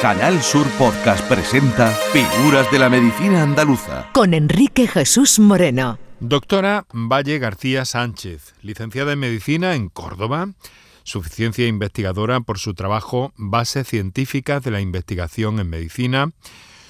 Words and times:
Canal 0.00 0.42
Sur 0.42 0.66
Podcast 0.78 1.22
presenta 1.28 1.90
Figuras 1.90 2.70
de 2.72 2.78
la 2.78 2.88
Medicina 2.88 3.42
Andaluza. 3.42 4.08
Con 4.14 4.32
Enrique 4.32 4.86
Jesús 4.86 5.38
Moreno. 5.38 5.98
Doctora 6.20 6.86
Valle 6.90 7.38
García 7.38 7.84
Sánchez, 7.84 8.54
licenciada 8.62 9.12
en 9.12 9.18
Medicina 9.18 9.74
en 9.74 9.90
Córdoba, 9.90 10.54
suficiencia 11.02 11.66
investigadora 11.66 12.40
por 12.40 12.58
su 12.58 12.72
trabajo 12.72 13.34
Bases 13.36 13.86
Científicas 13.88 14.62
de 14.62 14.70
la 14.70 14.80
Investigación 14.80 15.60
en 15.60 15.68
Medicina, 15.68 16.32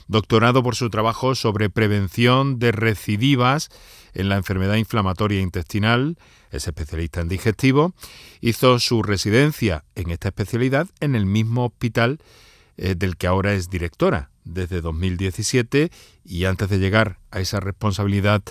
doctorado 0.06 0.62
por 0.62 0.76
su 0.76 0.88
trabajo 0.88 1.34
sobre 1.34 1.68
prevención 1.68 2.60
de 2.60 2.70
recidivas 2.70 3.70
en 4.14 4.28
la 4.28 4.36
enfermedad 4.36 4.76
inflamatoria 4.76 5.40
intestinal, 5.40 6.16
es 6.52 6.68
especialista 6.68 7.20
en 7.22 7.28
digestivo, 7.28 7.92
hizo 8.40 8.78
su 8.78 9.02
residencia 9.02 9.82
en 9.96 10.10
esta 10.10 10.28
especialidad 10.28 10.86
en 11.00 11.16
el 11.16 11.26
mismo 11.26 11.66
hospital 11.66 12.20
eh, 12.82 12.94
del 12.94 13.18
que 13.18 13.26
ahora 13.26 13.52
es 13.52 13.68
directora 13.68 14.30
desde 14.44 14.80
2017 14.80 15.90
y 16.24 16.44
antes 16.46 16.70
de 16.70 16.78
llegar 16.78 17.18
a 17.30 17.40
esa 17.40 17.60
responsabilidad 17.60 18.42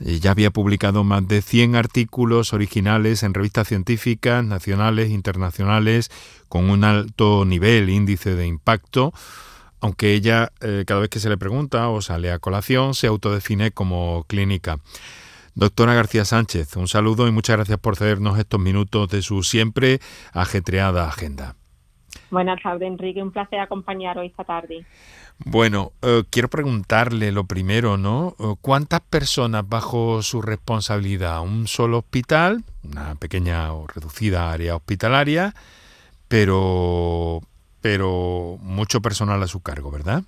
eh, 0.00 0.18
ya 0.18 0.30
había 0.30 0.50
publicado 0.50 1.04
más 1.04 1.28
de 1.28 1.42
100 1.42 1.76
artículos 1.76 2.54
originales 2.54 3.22
en 3.22 3.34
revistas 3.34 3.68
científicas 3.68 4.42
nacionales, 4.42 5.10
internacionales, 5.10 6.10
con 6.48 6.70
un 6.70 6.84
alto 6.84 7.44
nivel, 7.44 7.90
índice 7.90 8.34
de 8.34 8.46
impacto, 8.46 9.12
aunque 9.80 10.14
ella 10.14 10.52
eh, 10.62 10.84
cada 10.86 11.00
vez 11.00 11.10
que 11.10 11.20
se 11.20 11.28
le 11.28 11.36
pregunta 11.36 11.90
o 11.90 12.00
sale 12.00 12.32
a 12.32 12.38
colación 12.38 12.94
se 12.94 13.08
autodefine 13.08 13.72
como 13.72 14.24
clínica. 14.26 14.78
Doctora 15.54 15.92
García 15.92 16.24
Sánchez, 16.24 16.76
un 16.76 16.88
saludo 16.88 17.28
y 17.28 17.30
muchas 17.30 17.56
gracias 17.56 17.78
por 17.78 17.96
cedernos 17.96 18.38
estos 18.38 18.58
minutos 18.58 19.10
de 19.10 19.20
su 19.20 19.42
siempre 19.42 20.00
ajetreada 20.32 21.08
agenda. 21.08 21.56
Buenas 22.30 22.60
tardes, 22.62 22.88
Enrique. 22.88 23.22
Un 23.22 23.30
placer 23.30 23.60
acompañaros 23.60 24.24
esta 24.24 24.44
tarde. 24.44 24.84
Bueno, 25.44 25.92
eh, 26.02 26.24
quiero 26.30 26.48
preguntarle 26.48 27.30
lo 27.30 27.44
primero, 27.44 27.96
¿no? 27.96 28.34
Eh, 28.38 28.54
¿Cuántas 28.60 29.00
personas 29.00 29.68
bajo 29.68 30.22
su 30.22 30.42
responsabilidad? 30.42 31.42
¿Un 31.42 31.66
solo 31.66 31.98
hospital? 31.98 32.64
Una 32.84 33.14
pequeña 33.16 33.72
o 33.72 33.86
reducida 33.86 34.52
área 34.52 34.76
hospitalaria, 34.76 35.54
pero, 36.28 37.40
pero 37.80 38.56
mucho 38.60 39.00
personal 39.00 39.42
a 39.42 39.46
su 39.46 39.62
cargo, 39.62 39.90
¿verdad? 39.90 40.22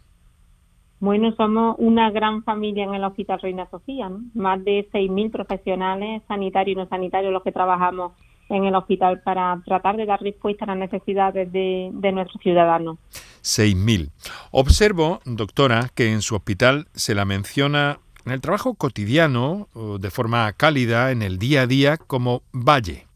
Bueno, 1.00 1.32
somos 1.36 1.76
una 1.78 2.10
gran 2.10 2.42
familia 2.42 2.84
en 2.84 2.94
el 2.94 3.04
Hospital 3.04 3.40
Reina 3.40 3.68
Sofía, 3.70 4.08
¿no? 4.08 4.20
Más 4.34 4.62
de 4.64 4.88
6.000 4.92 5.30
profesionales 5.30 6.22
sanitarios 6.26 6.76
y 6.76 6.76
no 6.76 6.88
sanitarios 6.88 7.32
los 7.32 7.44
que 7.44 7.52
trabajamos 7.52 8.12
en 8.48 8.64
el 8.64 8.74
hospital 8.74 9.20
para 9.20 9.60
tratar 9.64 9.96
de 9.96 10.06
dar 10.06 10.20
respuesta 10.20 10.64
a 10.64 10.68
las 10.68 10.78
necesidades 10.78 11.52
de, 11.52 11.90
nuestros 12.12 12.42
ciudadanos. 12.42 12.98
6.000. 13.42 14.10
Observo, 14.50 15.20
doctora, 15.24 15.90
que 15.94 16.12
en 16.12 16.22
su 16.22 16.34
hospital 16.34 16.86
se 16.92 17.14
la 17.14 17.24
menciona 17.24 17.98
en 18.24 18.32
el 18.32 18.40
trabajo 18.40 18.74
cotidiano, 18.74 19.68
de 20.00 20.10
forma 20.10 20.52
cálida, 20.52 21.10
en 21.12 21.22
el 21.22 21.38
día 21.38 21.62
a 21.62 21.66
día, 21.66 21.96
como 21.96 22.42
Valle. 22.52 23.06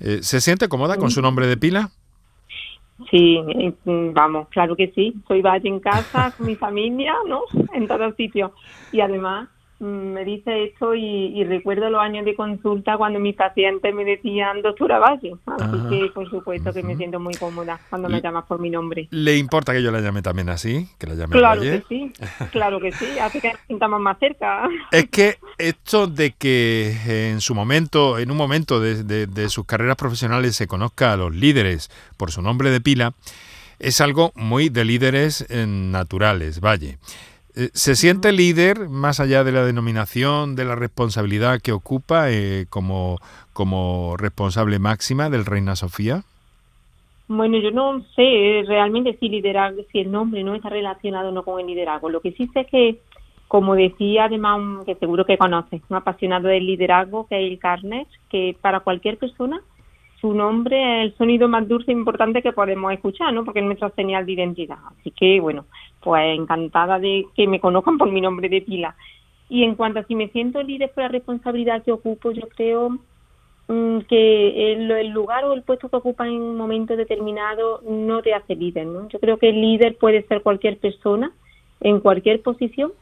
Eh, 0.00 0.20
¿Se 0.22 0.40
siente 0.40 0.68
cómoda 0.68 0.96
con 0.96 1.10
su 1.10 1.20
nombre 1.20 1.46
de 1.46 1.56
pila? 1.56 1.90
Sí, 3.10 3.38
mm, 3.84 4.12
vamos, 4.12 4.48
claro 4.48 4.76
que 4.76 4.92
sí. 4.94 5.14
Soy 5.26 5.42
Valle 5.42 5.68
en 5.68 5.80
casa, 5.80 6.32
con 6.36 6.46
mi 6.46 6.56
familia, 6.56 7.14
¿no? 7.26 7.42
En 7.72 7.86
todos 7.86 8.14
sitios. 8.16 8.52
Y 8.92 9.00
además, 9.00 9.48
me 9.80 10.24
dice 10.24 10.64
esto 10.64 10.94
y, 10.94 11.42
recuerdo 11.44 11.90
los 11.90 12.00
años 12.00 12.24
de 12.24 12.34
consulta 12.34 12.96
cuando 12.96 13.18
mis 13.18 13.34
pacientes 13.34 13.94
me 13.94 14.04
decían 14.04 14.62
doctora 14.62 14.98
Valle. 14.98 15.32
Así 15.46 15.78
que 15.88 16.10
por 16.12 16.28
supuesto 16.28 16.72
que 16.72 16.82
me 16.82 16.96
siento 16.96 17.18
muy 17.18 17.34
cómoda 17.34 17.80
cuando 17.88 18.08
me 18.08 18.20
llamas 18.20 18.44
por 18.44 18.60
mi 18.60 18.70
nombre. 18.70 19.08
¿Le 19.10 19.36
importa 19.36 19.72
que 19.72 19.82
yo 19.82 19.90
la 19.90 20.00
llame 20.00 20.22
también 20.22 20.50
así? 20.50 20.86
Que 20.98 21.06
la 21.06 21.14
llame 21.14 21.32
claro 21.32 21.60
que 21.62 21.82
sí, 21.88 22.12
claro 22.52 22.80
que 22.80 22.92
sí, 22.92 23.18
hace 23.18 23.40
que 23.40 23.52
nos 23.52 23.60
sintamos 23.66 24.00
más 24.00 24.18
cerca. 24.18 24.68
Es 24.92 25.08
que 25.08 25.36
esto 25.58 26.06
de 26.06 26.32
que 26.32 27.30
en 27.30 27.40
su 27.40 27.54
momento, 27.54 28.18
en 28.18 28.30
un 28.30 28.36
momento 28.36 28.80
de, 28.80 29.26
de 29.26 29.48
sus 29.48 29.64
carreras 29.64 29.96
profesionales 29.96 30.56
se 30.56 30.66
conozca 30.66 31.12
a 31.12 31.16
los 31.16 31.34
líderes 31.34 31.90
por 32.16 32.30
su 32.30 32.42
nombre 32.42 32.70
de 32.70 32.80
pila, 32.80 33.14
es 33.80 34.00
algo 34.00 34.32
muy 34.34 34.68
de 34.68 34.84
líderes 34.84 35.46
eh, 35.48 35.66
naturales, 35.66 36.60
Valle. 36.60 36.98
Eh, 37.60 37.68
¿Se 37.74 37.94
siente 37.94 38.32
líder 38.32 38.88
más 38.88 39.20
allá 39.20 39.44
de 39.44 39.52
la 39.52 39.66
denominación, 39.66 40.56
de 40.56 40.64
la 40.64 40.76
responsabilidad 40.76 41.60
que 41.62 41.72
ocupa 41.72 42.30
eh, 42.30 42.64
como, 42.70 43.18
como 43.52 44.16
responsable 44.16 44.78
máxima 44.78 45.28
del 45.28 45.44
Reina 45.44 45.76
Sofía? 45.76 46.22
Bueno, 47.28 47.58
yo 47.58 47.70
no 47.70 48.02
sé 48.16 48.64
realmente 48.66 49.14
si 49.20 49.28
liderazgo, 49.28 49.82
si 49.92 49.98
el 50.00 50.10
nombre 50.10 50.42
no 50.42 50.54
está 50.54 50.70
relacionado 50.70 51.28
o 51.28 51.32
no 51.32 51.42
con 51.42 51.60
el 51.60 51.66
liderazgo. 51.66 52.08
Lo 52.08 52.22
que 52.22 52.32
sí 52.32 52.48
sé 52.54 52.60
es 52.60 52.66
que, 52.68 52.98
como 53.46 53.74
decía 53.74 54.24
además, 54.24 54.86
que 54.86 54.94
seguro 54.94 55.26
que 55.26 55.36
conoce, 55.36 55.82
un 55.90 55.96
apasionado 55.96 56.48
del 56.48 56.64
liderazgo, 56.64 57.26
que 57.28 57.46
es 57.46 57.52
el 57.52 57.58
Carnes, 57.58 58.08
que 58.30 58.56
para 58.58 58.80
cualquier 58.80 59.18
persona 59.18 59.60
su 60.18 60.32
nombre 60.32 61.02
es 61.02 61.10
el 61.10 61.18
sonido 61.18 61.46
más 61.46 61.68
dulce 61.68 61.90
e 61.90 61.94
importante 61.94 62.42
que 62.42 62.52
podemos 62.52 62.90
escuchar, 62.92 63.34
¿no? 63.34 63.44
Porque 63.44 63.60
es 63.60 63.66
nuestra 63.66 63.90
señal 63.90 64.24
de 64.24 64.32
identidad. 64.32 64.78
Así 64.98 65.10
que, 65.10 65.40
bueno, 65.40 65.66
pues 66.02 66.38
encantada 66.38 66.98
de 66.98 67.26
que 67.34 67.46
me 67.46 67.60
conozcan 67.60 67.98
por 67.98 68.10
mi 68.10 68.20
nombre 68.20 68.48
de 68.48 68.62
pila. 68.62 68.96
Y 69.48 69.64
en 69.64 69.74
cuanto 69.74 70.00
a 70.00 70.04
si 70.04 70.14
me 70.14 70.28
siento 70.28 70.62
líder 70.62 70.92
por 70.92 71.04
la 71.04 71.08
responsabilidad 71.08 71.82
que 71.82 71.92
ocupo, 71.92 72.30
yo 72.30 72.48
creo 72.56 72.98
mm, 73.68 73.98
que 74.08 74.72
el, 74.72 75.08
lugar 75.08 75.44
o 75.44 75.52
el 75.52 75.62
puesto 75.62 75.88
que 75.88 75.96
ocupa 75.96 76.26
en 76.26 76.40
un 76.40 76.56
momento 76.56 76.96
determinado 76.96 77.80
no 77.88 78.22
te 78.22 78.32
hace 78.32 78.54
líder, 78.54 78.86
¿no? 78.86 79.08
Yo 79.08 79.18
creo 79.18 79.38
que 79.38 79.50
el 79.50 79.60
líder 79.60 79.96
puede 79.96 80.22
ser 80.22 80.42
cualquier 80.42 80.78
persona 80.78 81.32
en 81.80 82.00
cualquier 82.00 82.42
posición, 82.42 82.92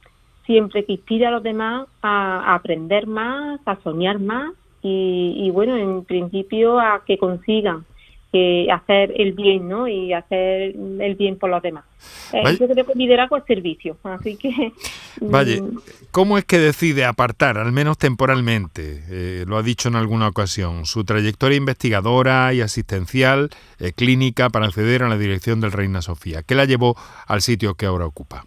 siempre 0.47 0.85
que 0.85 0.93
inspire 0.93 1.27
a 1.27 1.31
los 1.31 1.43
demás 1.43 1.87
a 2.01 2.55
aprender 2.55 3.07
más, 3.07 3.61
a 3.67 3.77
soñar 3.83 4.19
más 4.19 4.53
y, 4.83 5.51
bueno, 5.51 5.77
en 5.77 6.05
principio 6.05 6.79
a 6.79 7.03
que 7.05 7.19
consigan 7.19 7.85
que 8.33 8.69
hacer 8.71 9.13
el 9.17 9.33
bien, 9.33 9.69
¿no? 9.69 9.89
Y 9.89 10.13
hacer 10.13 10.75
el 11.01 11.15
bien 11.15 11.39
por 11.39 11.51
los 11.51 11.63
demás. 11.63 11.85
Eh, 12.33 12.43
yo 12.59 12.69
creo 12.69 12.87
que 12.87 12.95
liderazgo 12.95 13.37
es 13.39 13.45
servicio, 13.45 13.97
así 14.05 14.37
que... 14.37 14.73
Vaya, 15.21 15.63
mm, 15.63 15.79
¿cómo 16.11 16.37
es 16.37 16.45
que 16.45 16.59
decide 16.59 17.05
apartar, 17.05 17.59
al 17.59 17.73
menos 17.73 17.97
temporalmente, 17.97 19.03
eh, 19.11 19.45
lo 19.47 19.57
ha 19.57 19.63
dicho 19.63 19.89
en 19.89 19.97
alguna 19.97 20.29
ocasión, 20.29 20.85
su 20.85 21.05
trayectoria 21.05 21.57
investigadora 21.57 22.53
y 22.53 22.61
asistencial 22.61 23.49
eh, 23.81 23.93
clínica 23.93 24.51
para 24.51 24.67
acceder 24.67 25.03
a 25.03 25.09
la 25.09 25.17
dirección 25.17 25.61
del 25.61 25.73
Reina 25.73 26.03
Sofía? 26.03 26.43
¿Qué 26.43 26.55
la 26.55 26.67
llevó 26.67 26.97
al 27.27 27.41
sitio 27.41 27.75
que 27.75 27.87
ahora 27.87 28.07
ocupa? 28.07 28.45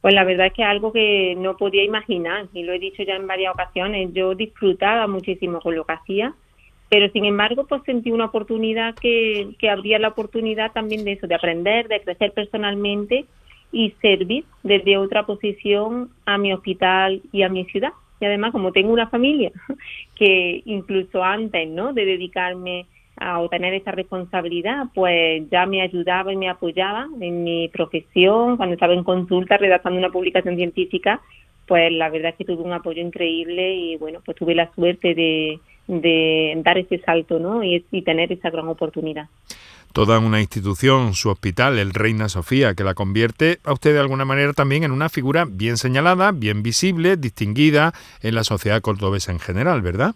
Pues 0.00 0.14
la 0.14 0.24
verdad 0.24 0.46
es 0.46 0.52
que 0.52 0.62
es 0.62 0.68
algo 0.68 0.92
que 0.92 1.34
no 1.36 1.56
podía 1.56 1.84
imaginar, 1.84 2.46
y 2.52 2.62
lo 2.64 2.72
he 2.72 2.78
dicho 2.78 3.02
ya 3.02 3.14
en 3.14 3.26
varias 3.26 3.54
ocasiones, 3.54 4.10
yo 4.12 4.34
disfrutaba 4.34 5.06
muchísimo 5.06 5.60
con 5.60 5.76
lo 5.76 5.84
que 5.84 5.92
hacía, 5.92 6.34
pero 6.92 7.08
sin 7.08 7.24
embargo 7.24 7.64
pues 7.66 7.80
sentí 7.86 8.10
una 8.10 8.26
oportunidad 8.26 8.94
que, 8.94 9.54
que 9.58 9.70
abría 9.70 9.98
la 9.98 10.08
oportunidad 10.08 10.72
también 10.72 11.06
de 11.06 11.12
eso, 11.12 11.26
de 11.26 11.34
aprender, 11.34 11.88
de 11.88 12.02
crecer 12.02 12.32
personalmente 12.32 13.24
y 13.72 13.94
servir 14.02 14.44
desde 14.62 14.98
otra 14.98 15.24
posición 15.24 16.10
a 16.26 16.36
mi 16.36 16.52
hospital 16.52 17.22
y 17.32 17.44
a 17.44 17.48
mi 17.48 17.64
ciudad. 17.64 17.92
Y 18.20 18.26
además 18.26 18.52
como 18.52 18.72
tengo 18.72 18.92
una 18.92 19.08
familia 19.08 19.52
que 20.16 20.60
incluso 20.66 21.24
antes 21.24 21.66
¿no? 21.66 21.94
de 21.94 22.04
dedicarme 22.04 22.84
a 23.16 23.40
obtener 23.40 23.72
esa 23.72 23.92
responsabilidad, 23.92 24.88
pues 24.94 25.48
ya 25.50 25.64
me 25.64 25.80
ayudaba 25.80 26.30
y 26.30 26.36
me 26.36 26.50
apoyaba 26.50 27.08
en 27.22 27.42
mi 27.42 27.68
profesión, 27.68 28.58
cuando 28.58 28.74
estaba 28.74 28.92
en 28.92 29.04
consulta 29.04 29.56
redactando 29.56 29.98
una 29.98 30.10
publicación 30.10 30.56
científica, 30.56 31.22
pues 31.66 31.90
la 31.90 32.10
verdad 32.10 32.32
es 32.32 32.36
que 32.36 32.44
tuve 32.44 32.62
un 32.62 32.74
apoyo 32.74 33.00
increíble 33.00 33.76
y 33.76 33.96
bueno, 33.96 34.20
pues 34.22 34.36
tuve 34.36 34.54
la 34.54 34.70
suerte 34.74 35.14
de, 35.14 35.58
de 35.86 36.54
dar 36.64 36.78
ese 36.78 36.98
salto 36.98 37.38
¿no? 37.38 37.62
y, 37.62 37.84
y 37.90 38.02
tener 38.02 38.32
esa 38.32 38.50
gran 38.50 38.68
oportunidad 38.68 39.28
toda 39.92 40.18
una 40.18 40.40
institución, 40.40 41.14
su 41.14 41.28
hospital, 41.28 41.78
el 41.78 41.92
Reina 41.92 42.28
Sofía, 42.28 42.74
que 42.74 42.84
la 42.84 42.94
convierte 42.94 43.58
a 43.64 43.72
usted 43.72 43.92
de 43.92 44.00
alguna 44.00 44.24
manera 44.24 44.52
también 44.52 44.84
en 44.84 44.90
una 44.90 45.08
figura 45.08 45.44
bien 45.48 45.76
señalada, 45.76 46.32
bien 46.32 46.62
visible, 46.62 47.16
distinguida 47.16 47.92
en 48.22 48.34
la 48.34 48.44
sociedad 48.44 48.80
cordobesa 48.80 49.32
en 49.32 49.38
general, 49.38 49.82
¿verdad? 49.82 50.14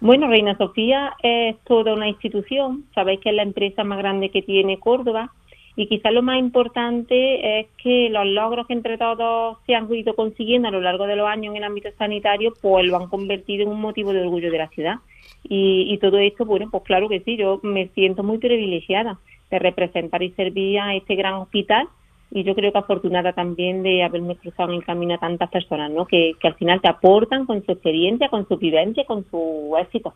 Bueno, 0.00 0.28
Reina 0.28 0.56
Sofía 0.56 1.14
es 1.22 1.56
toda 1.64 1.94
una 1.94 2.08
institución, 2.08 2.84
sabéis 2.94 3.20
que 3.20 3.30
es 3.30 3.36
la 3.36 3.42
empresa 3.42 3.84
más 3.84 3.98
grande 3.98 4.30
que 4.30 4.42
tiene 4.42 4.80
Córdoba 4.80 5.32
y 5.74 5.86
quizás 5.86 6.12
lo 6.12 6.22
más 6.22 6.38
importante 6.38 7.60
es 7.60 7.66
que 7.82 8.10
los 8.10 8.26
logros 8.26 8.66
que 8.66 8.74
entre 8.74 8.98
todos 8.98 9.56
se 9.66 9.74
han 9.74 9.92
ido 9.92 10.14
consiguiendo 10.14 10.68
a 10.68 10.70
lo 10.70 10.80
largo 10.80 11.06
de 11.06 11.16
los 11.16 11.26
años 11.26 11.52
en 11.52 11.58
el 11.58 11.64
ámbito 11.64 11.88
sanitario, 11.96 12.52
pues 12.60 12.86
lo 12.86 12.96
han 12.96 13.08
convertido 13.08 13.62
en 13.62 13.70
un 13.70 13.80
motivo 13.80 14.12
de 14.12 14.20
orgullo 14.20 14.50
de 14.50 14.58
la 14.58 14.68
ciudad. 14.68 14.96
Y, 15.44 15.86
y 15.92 15.98
todo 15.98 16.18
esto, 16.18 16.44
bueno, 16.44 16.68
pues 16.70 16.82
claro 16.84 17.08
que 17.08 17.20
sí, 17.20 17.36
yo 17.36 17.58
me 17.62 17.88
siento 17.88 18.22
muy 18.22 18.38
privilegiada 18.38 19.18
de 19.50 19.58
representar 19.58 20.22
y 20.22 20.30
servir 20.32 20.78
a 20.78 20.94
este 20.94 21.14
gran 21.14 21.34
hospital 21.34 21.88
y 22.30 22.44
yo 22.44 22.54
creo 22.54 22.72
que 22.72 22.78
afortunada 22.78 23.32
también 23.32 23.82
de 23.82 24.02
haberme 24.02 24.36
cruzado 24.36 24.70
en 24.70 24.76
el 24.76 24.84
camino 24.84 25.14
a 25.14 25.18
tantas 25.18 25.50
personas, 25.50 25.90
¿no? 25.90 26.06
Que, 26.06 26.32
que 26.40 26.48
al 26.48 26.54
final 26.54 26.80
te 26.80 26.88
aportan 26.88 27.44
con 27.44 27.64
su 27.64 27.72
experiencia, 27.72 28.28
con 28.28 28.46
su 28.48 28.56
vivencia, 28.56 29.04
con 29.04 29.24
su 29.30 29.74
éxito. 29.78 30.14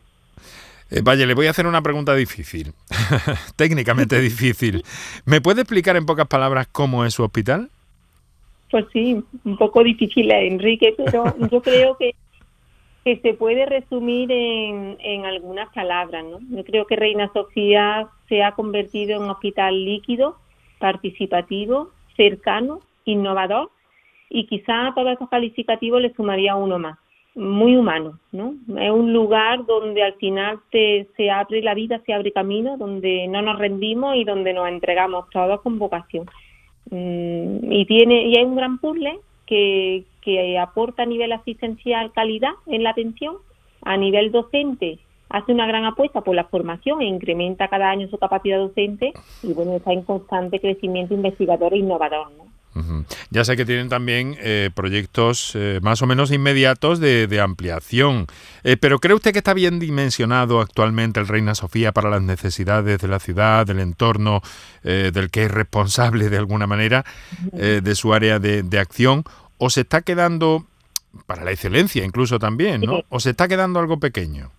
Eh, 0.89 1.01
vaya, 1.03 1.25
le 1.25 1.33
voy 1.33 1.47
a 1.47 1.51
hacer 1.51 1.67
una 1.67 1.81
pregunta 1.81 2.15
difícil, 2.15 2.73
técnicamente 3.55 4.19
difícil. 4.19 4.83
¿Me 5.25 5.41
puede 5.41 5.61
explicar 5.61 5.95
en 5.97 6.05
pocas 6.05 6.27
palabras 6.27 6.67
cómo 6.71 7.05
es 7.05 7.13
su 7.13 7.23
hospital? 7.23 7.69
Pues 8.71 8.85
sí, 8.93 9.23
un 9.43 9.57
poco 9.57 9.83
difícil, 9.83 10.31
eh, 10.31 10.47
Enrique, 10.47 10.93
pero 10.97 11.35
yo 11.51 11.61
creo 11.61 11.97
que, 11.97 12.15
que 13.03 13.17
se 13.17 13.33
puede 13.33 13.65
resumir 13.65 14.31
en, 14.31 14.97
en 14.99 15.25
algunas 15.25 15.73
palabras. 15.73 16.23
¿no? 16.23 16.39
Yo 16.49 16.63
creo 16.63 16.85
que 16.85 16.95
Reina 16.95 17.29
Sofía 17.33 18.07
se 18.29 18.43
ha 18.43 18.53
convertido 18.53 19.17
en 19.17 19.23
un 19.23 19.29
hospital 19.29 19.83
líquido, 19.83 20.37
participativo, 20.79 21.91
cercano, 22.15 22.81
innovador 23.05 23.71
y 24.29 24.45
quizá 24.47 24.87
a 24.87 24.93
todos 24.93 25.13
estos 25.13 25.29
calificativos 25.29 26.01
le 26.01 26.13
sumaría 26.13 26.55
uno 26.55 26.79
más, 26.79 26.97
muy 27.37 27.77
humano, 27.77 28.19
¿no? 28.31 28.55
Es 28.79 28.91
un 28.91 29.13
lugar 29.13 29.65
donde 29.65 30.01
al 30.03 30.13
final 30.13 30.59
se 30.71 31.29
abre 31.29 31.61
la 31.61 31.75
vida, 31.75 32.01
se 32.05 32.13
abre 32.13 32.31
camino, 32.31 32.77
donde 32.77 33.27
no 33.27 33.41
nos 33.43 33.59
rendimos 33.59 34.15
y 34.15 34.23
donde 34.23 34.53
nos 34.53 34.67
entregamos 34.67 35.29
todos 35.29 35.61
con 35.61 35.77
vocación. 35.77 36.25
Mm, 36.89 37.71
y 37.71 37.85
tiene 37.85 38.23
y 38.27 38.37
hay 38.37 38.43
un 38.43 38.55
gran 38.55 38.79
puzzle 38.79 39.19
que, 39.45 40.03
que 40.21 40.57
aporta 40.57 41.03
a 41.03 41.05
nivel 41.05 41.31
asistencial 41.31 42.11
calidad 42.11 42.53
en 42.65 42.83
la 42.83 42.89
atención, 42.89 43.35
a 43.83 43.97
nivel 43.97 44.31
docente 44.31 44.99
hace 45.29 45.51
una 45.51 45.67
gran 45.67 45.85
apuesta 45.85 46.21
por 46.21 46.35
la 46.35 46.45
formación 46.45 47.01
e 47.01 47.05
incrementa 47.05 47.67
cada 47.67 47.89
año 47.89 48.07
su 48.07 48.17
capacidad 48.17 48.57
docente 48.57 49.13
y 49.43 49.53
bueno 49.53 49.75
está 49.75 49.91
en 49.91 50.03
constante 50.03 50.59
crecimiento 50.59 51.13
investigador 51.13 51.73
e 51.73 51.79
innovador, 51.79 52.31
¿no? 52.31 52.46
Ya 53.29 53.43
sé 53.43 53.55
que 53.55 53.65
tienen 53.65 53.89
también 53.89 54.35
eh, 54.39 54.69
proyectos 54.73 55.51
eh, 55.55 55.79
más 55.81 56.01
o 56.01 56.07
menos 56.07 56.31
inmediatos 56.31 56.99
de, 56.99 57.39
ampliación, 57.41 58.27
eh, 58.63 58.77
pero 58.77 58.99
¿cree 58.99 59.13
usted 59.13 59.31
que 59.31 59.39
está 59.39 59.53
bien 59.53 59.79
dimensionado 59.79 60.59
actualmente 60.59 61.19
el 61.19 61.27
Reina 61.27 61.55
Sofía 61.55 61.91
para 61.91 62.09
las 62.09 62.21
necesidades 62.21 62.99
de 62.99 63.07
la 63.07 63.19
ciudad, 63.19 63.65
del 63.65 63.79
entorno, 63.79 64.41
del 64.83 65.29
que 65.29 65.43
es 65.43 65.51
responsable 65.51 66.29
de 66.29 66.37
alguna 66.37 66.65
manera 66.65 67.05
de 67.51 67.95
su 67.95 68.13
área 68.13 68.39
de, 68.39 68.63
de, 68.63 68.79
acción? 68.79 69.23
¿O 69.57 69.69
se 69.69 69.81
está 69.81 70.01
quedando, 70.01 70.65
para 71.25 71.43
la 71.43 71.51
excelencia 71.51 72.03
incluso 72.03 72.39
también, 72.39 72.81
¿no? 72.81 73.01
¿O 73.09 73.19
se 73.19 73.31
está 73.31 73.47
quedando 73.47 73.79
algo 73.79 73.99
pequeño? 73.99 74.51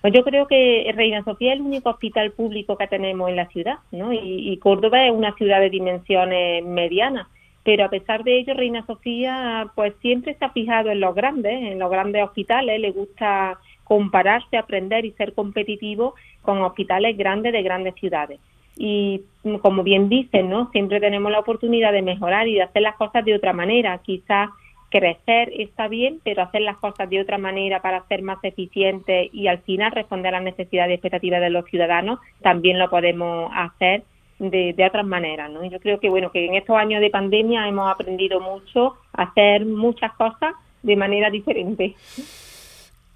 Pues 0.00 0.12
yo 0.12 0.22
creo 0.22 0.46
que 0.46 0.90
Reina 0.94 1.24
Sofía 1.24 1.52
es 1.52 1.58
el 1.58 1.66
único 1.66 1.90
hospital 1.90 2.30
público 2.30 2.76
que 2.76 2.86
tenemos 2.86 3.28
en 3.28 3.36
la 3.36 3.48
ciudad, 3.48 3.78
¿no? 3.90 4.12
Y, 4.12 4.56
Córdoba 4.58 5.06
es 5.06 5.12
una 5.12 5.34
ciudad 5.34 5.60
de 5.60 5.70
dimensiones 5.70 6.64
medianas, 6.64 7.26
pero 7.64 7.84
a 7.84 7.90
pesar 7.90 8.22
de 8.22 8.38
ello, 8.38 8.54
Reina 8.54 8.86
Sofía, 8.86 9.66
pues 9.74 9.92
siempre 10.00 10.36
ha 10.40 10.50
fijado 10.50 10.90
en 10.90 11.00
los 11.00 11.14
grandes, 11.14 11.52
en 11.52 11.78
los 11.80 11.90
grandes 11.90 12.22
hospitales, 12.22 12.80
le 12.80 12.92
gusta 12.92 13.58
compararse, 13.82 14.56
aprender 14.56 15.04
y 15.04 15.12
ser 15.12 15.34
competitivo 15.34 16.14
con 16.42 16.62
hospitales 16.62 17.16
grandes 17.16 17.52
de 17.52 17.62
grandes 17.62 17.94
ciudades. 17.96 18.38
Y 18.76 19.22
como 19.60 19.82
bien 19.82 20.08
dicen, 20.08 20.48
¿no? 20.48 20.70
Siempre 20.70 21.00
tenemos 21.00 21.32
la 21.32 21.40
oportunidad 21.40 21.92
de 21.92 22.02
mejorar 22.02 22.46
y 22.46 22.54
de 22.54 22.62
hacer 22.62 22.82
las 22.82 22.94
cosas 22.94 23.24
de 23.24 23.34
otra 23.34 23.52
manera, 23.52 23.98
quizás 23.98 24.50
crecer 24.90 25.50
está 25.56 25.88
bien, 25.88 26.20
pero 26.24 26.42
hacer 26.42 26.62
las 26.62 26.76
cosas 26.78 27.08
de 27.10 27.20
otra 27.20 27.38
manera 27.38 27.80
para 27.82 28.06
ser 28.08 28.22
más 28.22 28.38
eficientes 28.42 29.28
y 29.32 29.46
al 29.46 29.58
final 29.60 29.92
responder 29.92 30.34
a 30.34 30.38
las 30.40 30.44
necesidades 30.44 30.90
y 30.90 30.94
expectativas 30.94 31.40
de 31.40 31.50
los 31.50 31.64
ciudadanos, 31.66 32.20
también 32.42 32.78
lo 32.78 32.90
podemos 32.90 33.50
hacer 33.54 34.02
de, 34.38 34.72
de 34.72 34.86
otras 34.86 35.04
maneras, 35.06 35.50
¿no? 35.50 35.64
Yo 35.64 35.80
creo 35.80 36.00
que 36.00 36.08
bueno 36.08 36.30
que 36.30 36.46
en 36.46 36.54
estos 36.54 36.76
años 36.76 37.00
de 37.00 37.10
pandemia 37.10 37.66
hemos 37.68 37.90
aprendido 37.90 38.40
mucho 38.40 38.96
a 39.12 39.24
hacer 39.24 39.66
muchas 39.66 40.12
cosas 40.12 40.54
de 40.82 40.96
manera 40.96 41.30
diferente. 41.30 41.94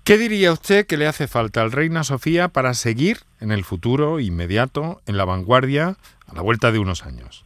¿Qué 0.05 0.19
diría 0.19 0.53
usted 0.53 0.85
que 0.85 0.97
le 0.97 1.07
hace 1.07 1.29
falta 1.29 1.63
al 1.63 1.71
Reina 1.71 2.03
Sofía 2.03 2.49
para 2.49 2.75
seguir 2.75 3.19
en 3.41 3.53
el 3.53 3.63
futuro 3.63 4.19
inmediato, 4.19 5.01
en 5.07 5.17
la 5.17 5.25
vanguardia, 5.25 5.97
a 6.27 6.35
la 6.35 6.43
vuelta 6.43 6.73
de 6.73 6.81
unos 6.81 7.07
años? 7.07 7.45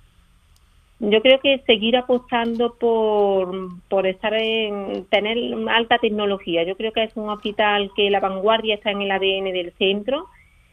Yo 0.99 1.21
creo 1.21 1.41
que 1.41 1.59
seguir 1.67 1.97
apostando 1.97 2.75
por, 2.75 3.53
por 3.89 4.07
estar 4.07 4.33
en 4.33 5.05
tener 5.11 5.37
alta 5.69 5.99
tecnología. 5.99 6.63
Yo 6.63 6.77
creo 6.77 6.93
que 6.93 7.03
es 7.03 7.17
un 7.17 7.29
hospital 7.29 7.91
que 7.95 8.09
la 8.09 8.21
vanguardia 8.21 8.77
está 8.77 8.93
en 8.93 9.03
el 9.03 9.11
ADN 9.11 9.53
del 9.53 9.75
centro 9.79 10.27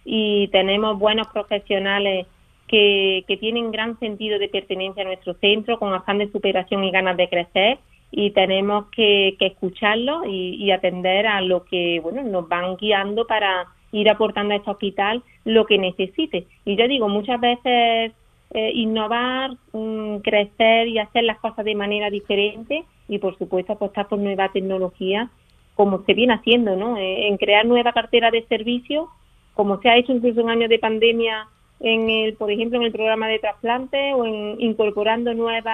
y 0.06 0.48
tenemos 0.50 0.98
buenos 0.98 1.28
profesionales 1.28 2.28
que, 2.68 3.26
que 3.28 3.36
tienen 3.36 3.72
gran 3.72 4.00
sentido 4.00 4.40
de 4.40 4.48
pertenencia 4.48 5.04
a 5.04 5.08
nuestro 5.08 5.34
centro, 5.36 5.78
con 5.78 5.94
afán 5.94 6.20
de 6.20 6.32
superación 6.32 6.86
y 6.86 6.92
ganas 6.92 7.18
de 7.18 7.28
crecer 7.28 7.80
y 8.10 8.32
tenemos 8.32 8.86
que, 8.92 9.36
que 9.40 9.48
escucharlo 9.48 10.24
y, 10.26 10.56
y, 10.56 10.72
atender 10.72 11.26
a 11.26 11.42
lo 11.42 11.66
que 11.66 12.00
bueno 12.00 12.22
nos 12.22 12.48
van 12.48 12.78
guiando 12.78 13.26
para 13.26 13.66
ir 13.92 14.10
aportando 14.10 14.54
a 14.54 14.58
este 14.58 14.70
hospital 14.70 15.24
lo 15.46 15.66
que 15.66 15.78
necesite. 15.80 16.46
Y 16.64 16.76
yo 16.76 16.88
digo, 16.88 17.10
muchas 17.10 17.42
veces 17.42 18.14
eh, 18.54 18.72
innovar, 18.76 19.52
mm, 19.72 20.18
crecer 20.18 20.88
y 20.88 21.00
hacer 21.00 21.24
las 21.24 21.40
cosas 21.40 21.66
de 21.66 21.76
manera 21.76 22.10
diferente 22.10 22.84
y, 23.08 23.18
por 23.18 23.38
supuesto, 23.38 23.74
apostar 23.74 24.08
por 24.08 24.20
nueva 24.20 24.50
tecnología, 24.50 25.30
como 25.76 26.04
se 26.06 26.14
viene 26.14 26.36
haciendo, 26.36 26.76
¿no? 26.76 26.98
Eh, 26.98 27.28
en 27.28 27.38
crear 27.38 27.66
nueva 27.66 27.94
cartera 27.94 28.30
de 28.30 28.46
servicios, 28.46 29.08
como 29.56 29.82
se 29.82 29.90
ha 29.90 29.98
hecho 29.98 30.14
incluso 30.14 30.42
en 30.42 30.50
años 30.50 30.70
de 30.70 30.80
pandemia, 30.80 31.48
en 31.80 32.10
el, 32.10 32.36
por 32.36 32.52
ejemplo, 32.52 32.78
en 32.78 32.86
el 32.86 32.92
programa 32.92 33.28
de 33.28 33.40
trasplante 33.40 34.14
o 34.14 34.26
en 34.26 34.62
incorporando 34.62 35.34
nuevos 35.34 35.74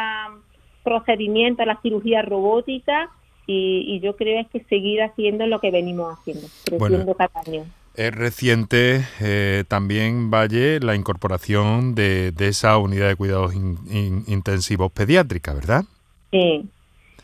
procedimientos 0.83 1.63
a 1.63 1.67
la 1.67 1.81
cirugía 1.81 2.21
robótica 2.21 3.09
y, 3.45 3.99
yo 3.99 4.15
creo 4.15 4.39
es 4.39 4.47
que 4.47 4.63
seguir 4.65 5.01
haciendo 5.01 5.47
lo 5.47 5.59
que 5.59 5.71
venimos 5.71 6.17
haciendo, 6.17 6.47
creciendo 6.65 7.15
cada 7.15 7.41
año. 7.45 7.65
Es 7.95 8.15
reciente 8.15 9.01
eh, 9.21 9.63
también, 9.67 10.31
Valle, 10.31 10.79
la 10.79 10.95
incorporación 10.95 11.95
de, 11.95 12.33
esa 12.39 12.77
unidad 12.77 13.09
de 13.09 13.15
cuidados 13.15 13.53
intensivos 13.55 14.91
pediátrica, 14.91 15.53
¿verdad? 15.53 15.83
Sí, 16.31 16.65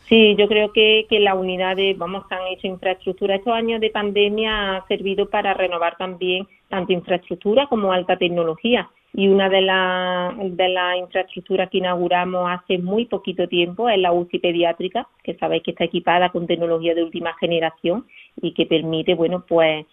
sí, 0.08 0.34
yo 0.36 0.48
creo 0.48 0.72
que, 0.72 1.06
que 1.08 1.20
la 1.20 1.34
unidad 1.34 1.76
de, 1.76 1.94
vamos, 1.94 2.24
han 2.30 2.46
hecho 2.52 2.66
infraestructura. 2.66 3.36
Estos 3.36 3.54
años 3.54 3.80
de 3.80 3.90
pandemia 3.90 4.76
ha 4.76 4.86
servido 4.86 5.28
para 5.30 5.54
renovar 5.54 5.96
también 5.96 6.46
tanto 6.68 6.92
infraestructura 6.92 7.66
como 7.68 7.92
alta 7.92 8.16
tecnología. 8.16 8.90
Y 9.14 9.28
una 9.28 9.48
de 9.48 9.62
las 9.62 10.36
de 10.36 10.68
la 10.68 10.98
infraestructuras 10.98 11.70
que 11.70 11.78
inauguramos 11.78 12.50
hace 12.50 12.76
muy 12.76 13.06
poquito 13.06 13.48
tiempo 13.48 13.88
es 13.88 13.98
la 13.98 14.12
UCI 14.12 14.40
pediátrica, 14.40 15.08
que 15.24 15.34
sabéis 15.36 15.62
que 15.62 15.70
está 15.70 15.84
equipada 15.84 16.28
con 16.28 16.46
tecnología 16.46 16.94
de 16.94 17.02
última 17.02 17.32
generación 17.40 18.04
y 18.42 18.52
que 18.52 18.66
permite, 18.66 19.14
bueno, 19.14 19.42
pues 19.48 19.86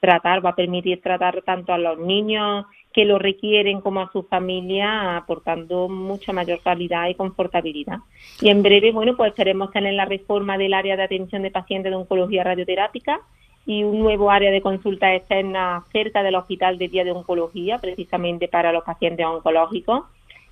tratar, 0.00 0.44
va 0.44 0.50
a 0.50 0.56
permitir 0.56 1.00
tratar 1.00 1.42
tanto 1.42 1.72
a 1.72 1.78
los 1.78 1.98
niños 1.98 2.66
que 2.92 3.04
lo 3.04 3.18
requieren 3.18 3.80
como 3.80 4.00
a 4.00 4.10
su 4.10 4.24
familia, 4.24 5.16
aportando 5.16 5.88
mucha 5.88 6.32
mayor 6.32 6.60
calidad 6.60 7.08
y 7.08 7.14
confortabilidad. 7.14 7.98
Y 8.40 8.48
en 8.48 8.62
breve, 8.62 8.90
bueno, 8.90 9.16
pues 9.16 9.32
queremos 9.34 9.70
tener 9.70 9.94
la 9.94 10.06
reforma 10.06 10.58
del 10.58 10.74
área 10.74 10.96
de 10.96 11.04
atención 11.04 11.42
de 11.42 11.52
pacientes 11.52 11.92
de 11.92 11.96
oncología 11.96 12.42
radioterápica 12.42 13.20
y 13.64 13.84
un 13.84 14.00
nuevo 14.00 14.30
área 14.30 14.50
de 14.50 14.60
consulta 14.60 15.14
externa 15.14 15.84
cerca 15.92 16.22
del 16.22 16.34
hospital 16.34 16.78
de 16.78 16.88
día 16.88 17.04
de 17.04 17.12
oncología, 17.12 17.78
precisamente 17.78 18.48
para 18.48 18.72
los 18.72 18.82
pacientes 18.82 19.24
oncológicos, 19.24 20.04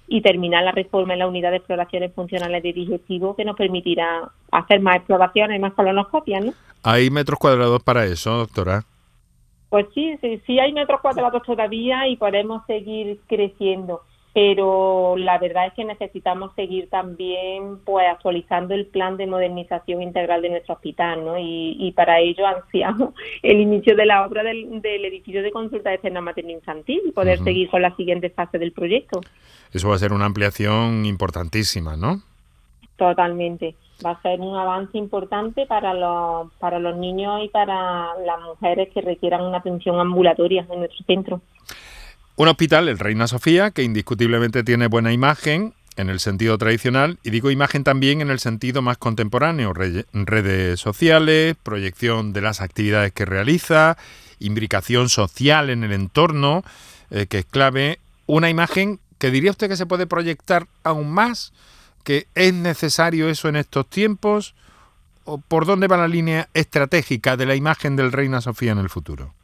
y 0.07 0.23
terminar 0.23 0.62
la 0.64 0.73
reforma 0.73 1.14
en 1.14 1.19
la 1.19 1.26
unidad 1.26 1.50
de 1.50 1.57
exploraciones 1.57 2.14
funcionales 2.14 2.62
de 2.62 2.73
digestivo 2.73 3.35
que 3.35 3.45
nos 3.45 3.57
permitirá 3.57 4.31
hacer 4.52 4.81
más 4.81 4.97
exploraciones, 4.97 5.61
más 5.61 5.75
colonoscopias, 5.75 6.45
¿no? 6.45 6.52
¿Hay 6.83 7.11
metros 7.11 7.38
cuadrados 7.38 7.83
para 7.83 8.05
eso, 8.05 8.31
doctora? 8.38 8.85
Pues 9.71 9.87
sí, 9.95 10.17
sí, 10.21 10.41
sí 10.47 10.59
hay 10.59 10.73
metros 10.73 11.01
cuadrados 11.01 11.43
todavía 11.43 12.09
y 12.09 12.17
podemos 12.17 12.65
seguir 12.67 13.21
creciendo, 13.27 14.03
pero 14.33 15.17
la 15.19 15.39
verdad 15.39 15.67
es 15.67 15.75
que 15.75 15.85
necesitamos 15.85 16.55
seguir 16.55 16.89
también 16.89 17.79
pues 17.85 18.07
actualizando 18.11 18.75
el 18.75 18.87
plan 18.87 19.19
de 19.19 19.27
modernización 19.27 20.01
integral 20.01 20.41
de 20.41 20.51
nuestro 20.51 20.75
hospital, 20.75 21.23
¿no? 21.23 21.35
Y, 21.39 21.93
para 21.95 22.19
ello 22.21 22.47
ansiamos 22.47 23.13
el 23.43 23.61
inicio 23.61 23.95
de 23.95 24.07
la 24.07 24.25
obra 24.25 24.43
del, 24.43 24.81
edificio 24.83 25.43
de 25.43 25.51
consulta 25.51 25.91
de 25.91 25.99
cena 25.99 26.23
materno 26.23 26.53
infantil 26.53 27.03
y 27.07 27.13
poder 27.13 27.39
seguir 27.41 27.69
con 27.69 27.83
la 27.83 27.95
siguiente 27.97 28.31
fase 28.31 28.59
del 28.59 28.73
proyecto. 28.73 29.21
Eso 29.73 29.91
va 29.91 29.97
a 29.97 29.99
ser 29.99 30.15
una 30.15 30.25
ampliación 30.25 31.05
importantísima, 31.05 31.95
¿no? 31.97 32.23
Totalmente 32.97 33.75
va 34.05 34.12
a 34.12 34.23
ser 34.23 34.40
un 34.40 34.57
avance 34.57 34.97
importante 34.97 35.67
para 35.67 35.95
los, 35.95 36.52
para 36.55 36.78
los 36.78 36.97
niños 36.97 37.43
y 37.45 37.49
para 37.49 38.14
las 38.25 38.40
mujeres 38.45 38.88
que 38.95 39.00
requieran 39.00 39.43
una 39.43 39.59
atención 39.59 39.99
ambulatoria 39.99 40.67
en 40.71 40.78
nuestro 40.78 41.05
centro. 41.07 41.40
Un 42.37 42.49
hospital, 42.49 42.88
el 42.88 42.99
Reina 42.99 43.26
Sofía, 43.26 43.73
que 43.73 43.83
indiscutiblemente 43.83 44.62
tiene 44.62 44.87
buena 44.87 45.12
imagen 45.12 45.75
en 45.97 46.09
el 46.09 46.21
sentido 46.21 46.57
tradicional 46.57 47.19
y 47.25 47.31
digo 47.31 47.50
imagen 47.50 47.83
también 47.83 48.21
en 48.21 48.31
el 48.31 48.38
sentido 48.38 48.83
más 48.83 48.99
contemporáneo, 48.99 49.73
redes 49.73 50.78
sociales, 50.78 51.57
proyección 51.62 52.33
de 52.33 52.40
las 52.40 52.61
actividades 52.61 53.12
que 53.12 53.25
realiza, 53.25 53.97
imbricación 54.38 55.09
social 55.09 55.71
en 55.71 55.83
el 55.83 55.93
entorno, 55.93 56.62
eh, 57.11 57.26
que 57.26 57.38
es 57.40 57.45
clave, 57.45 57.99
una 58.26 58.49
imagen 58.49 59.00
que 59.19 59.33
diría 59.33 59.50
usted 59.50 59.69
que 59.69 59.76
se 59.76 59.87
puede 59.87 60.07
proyectar 60.07 60.69
aún 60.85 61.11
más 61.11 61.52
que 62.09 62.25
es 62.35 62.55
necesario 62.55 63.29
eso 63.29 63.50
en 63.50 63.57
estos 63.57 63.87
tiempos? 63.87 64.55
¿O 65.27 65.37
por 65.37 65.67
dónde 65.67 65.88
va 65.88 65.99
la 65.99 66.09
línea 66.09 66.49
estratégica 66.55 67.37
de 67.37 67.45
la 67.45 67.55
imagen 67.55 67.97
del 67.97 68.12
Reina 68.12 68.41
Sofía 68.41 68.73
en 68.73 68.79
el 68.79 68.88
futuro? 68.88 69.35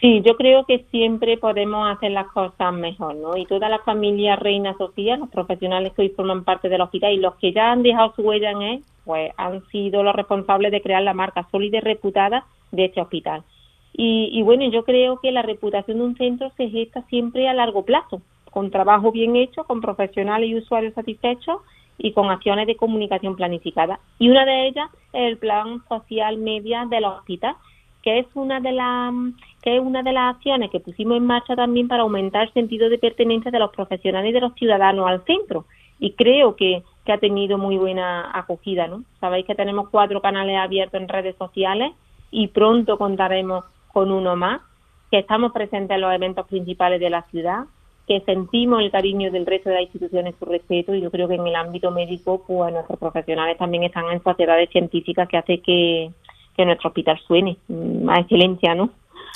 Sí, 0.00 0.22
yo 0.26 0.36
creo 0.36 0.64
que 0.64 0.84
siempre 0.90 1.38
podemos 1.38 1.88
hacer 1.88 2.10
las 2.10 2.26
cosas 2.32 2.74
mejor, 2.74 3.14
¿no? 3.14 3.36
Y 3.36 3.46
toda 3.46 3.68
la 3.68 3.78
familia 3.78 4.34
Reina 4.34 4.76
Sofía, 4.76 5.16
los 5.16 5.28
profesionales 5.28 5.92
que 5.94 6.02
hoy 6.02 6.08
forman 6.08 6.42
parte 6.42 6.68
del 6.68 6.80
hospital 6.80 7.12
y 7.12 7.18
los 7.18 7.36
que 7.36 7.52
ya 7.52 7.70
han 7.70 7.84
dejado 7.84 8.12
su 8.16 8.22
huella 8.22 8.50
en 8.50 8.62
él, 8.62 8.84
pues 9.04 9.30
han 9.36 9.64
sido 9.68 10.02
los 10.02 10.16
responsables 10.16 10.72
de 10.72 10.82
crear 10.82 11.04
la 11.04 11.14
marca 11.14 11.46
sólida 11.52 11.78
y 11.78 11.82
reputada 11.82 12.44
de 12.72 12.86
este 12.86 13.00
hospital. 13.00 13.44
Y, 13.92 14.30
y 14.32 14.42
bueno, 14.42 14.68
yo 14.68 14.84
creo 14.84 15.20
que 15.20 15.30
la 15.30 15.42
reputación 15.42 15.98
de 15.98 16.04
un 16.06 16.16
centro 16.16 16.50
se 16.56 16.68
gesta 16.70 17.02
siempre 17.02 17.48
a 17.48 17.54
largo 17.54 17.84
plazo, 17.84 18.20
con 18.56 18.70
trabajo 18.70 19.12
bien 19.12 19.36
hecho, 19.36 19.64
con 19.64 19.82
profesionales 19.82 20.48
y 20.48 20.54
usuarios 20.54 20.94
satisfechos 20.94 21.60
y 21.98 22.12
con 22.12 22.30
acciones 22.30 22.66
de 22.66 22.74
comunicación 22.74 23.36
planificada. 23.36 24.00
Y 24.18 24.30
una 24.30 24.46
de 24.46 24.68
ellas 24.68 24.88
es 25.12 25.28
el 25.28 25.36
plan 25.36 25.82
social 25.90 26.38
media 26.38 26.86
del 26.88 27.04
hospital, 27.04 27.54
que 28.02 28.20
es 28.20 28.26
una 28.32 28.60
de 28.60 28.72
las 28.72 29.12
que 29.60 29.76
es 29.76 29.82
una 29.82 30.02
de 30.02 30.14
las 30.14 30.36
acciones 30.36 30.70
que 30.70 30.80
pusimos 30.80 31.18
en 31.18 31.26
marcha 31.26 31.54
también 31.54 31.86
para 31.86 32.04
aumentar 32.04 32.44
el 32.44 32.52
sentido 32.54 32.88
de 32.88 32.96
pertenencia 32.96 33.50
de 33.50 33.58
los 33.58 33.70
profesionales 33.72 34.30
y 34.30 34.32
de 34.32 34.40
los 34.40 34.54
ciudadanos 34.54 35.06
al 35.06 35.22
centro. 35.26 35.66
Y 35.98 36.12
creo 36.12 36.56
que, 36.56 36.82
que 37.04 37.12
ha 37.12 37.18
tenido 37.18 37.58
muy 37.58 37.76
buena 37.76 38.30
acogida, 38.32 38.86
¿no? 38.86 39.02
Sabéis 39.20 39.44
que 39.44 39.54
tenemos 39.54 39.90
cuatro 39.90 40.22
canales 40.22 40.56
abiertos 40.56 40.98
en 40.98 41.08
redes 41.08 41.36
sociales 41.36 41.92
y 42.30 42.48
pronto 42.48 42.96
contaremos 42.96 43.66
con 43.92 44.10
uno 44.10 44.34
más, 44.34 44.62
que 45.10 45.18
estamos 45.18 45.52
presentes 45.52 45.94
en 45.94 46.00
los 46.00 46.14
eventos 46.14 46.46
principales 46.46 47.00
de 47.00 47.10
la 47.10 47.20
ciudad, 47.24 47.66
que 48.06 48.20
sentimos 48.20 48.80
el 48.80 48.90
cariño 48.90 49.30
del 49.32 49.46
resto 49.46 49.68
de 49.68 49.76
las 49.76 49.84
instituciones, 49.84 50.34
su 50.38 50.44
respeto, 50.44 50.94
y 50.94 51.00
yo 51.00 51.10
creo 51.10 51.26
que 51.26 51.34
en 51.34 51.46
el 51.46 51.56
ámbito 51.56 51.90
médico, 51.90 52.44
pues 52.46 52.72
nuestros 52.72 52.98
profesionales 52.98 53.58
también 53.58 53.82
están 53.82 54.04
en 54.12 54.22
sociedades 54.22 54.70
científicas 54.70 55.28
que 55.28 55.36
hace 55.36 55.60
que, 55.60 56.10
que 56.56 56.64
nuestro 56.64 56.88
hospital 56.88 57.18
suene 57.26 57.56
mm, 57.68 58.08
a 58.08 58.20
excelencia, 58.20 58.74
¿no? 58.74 58.90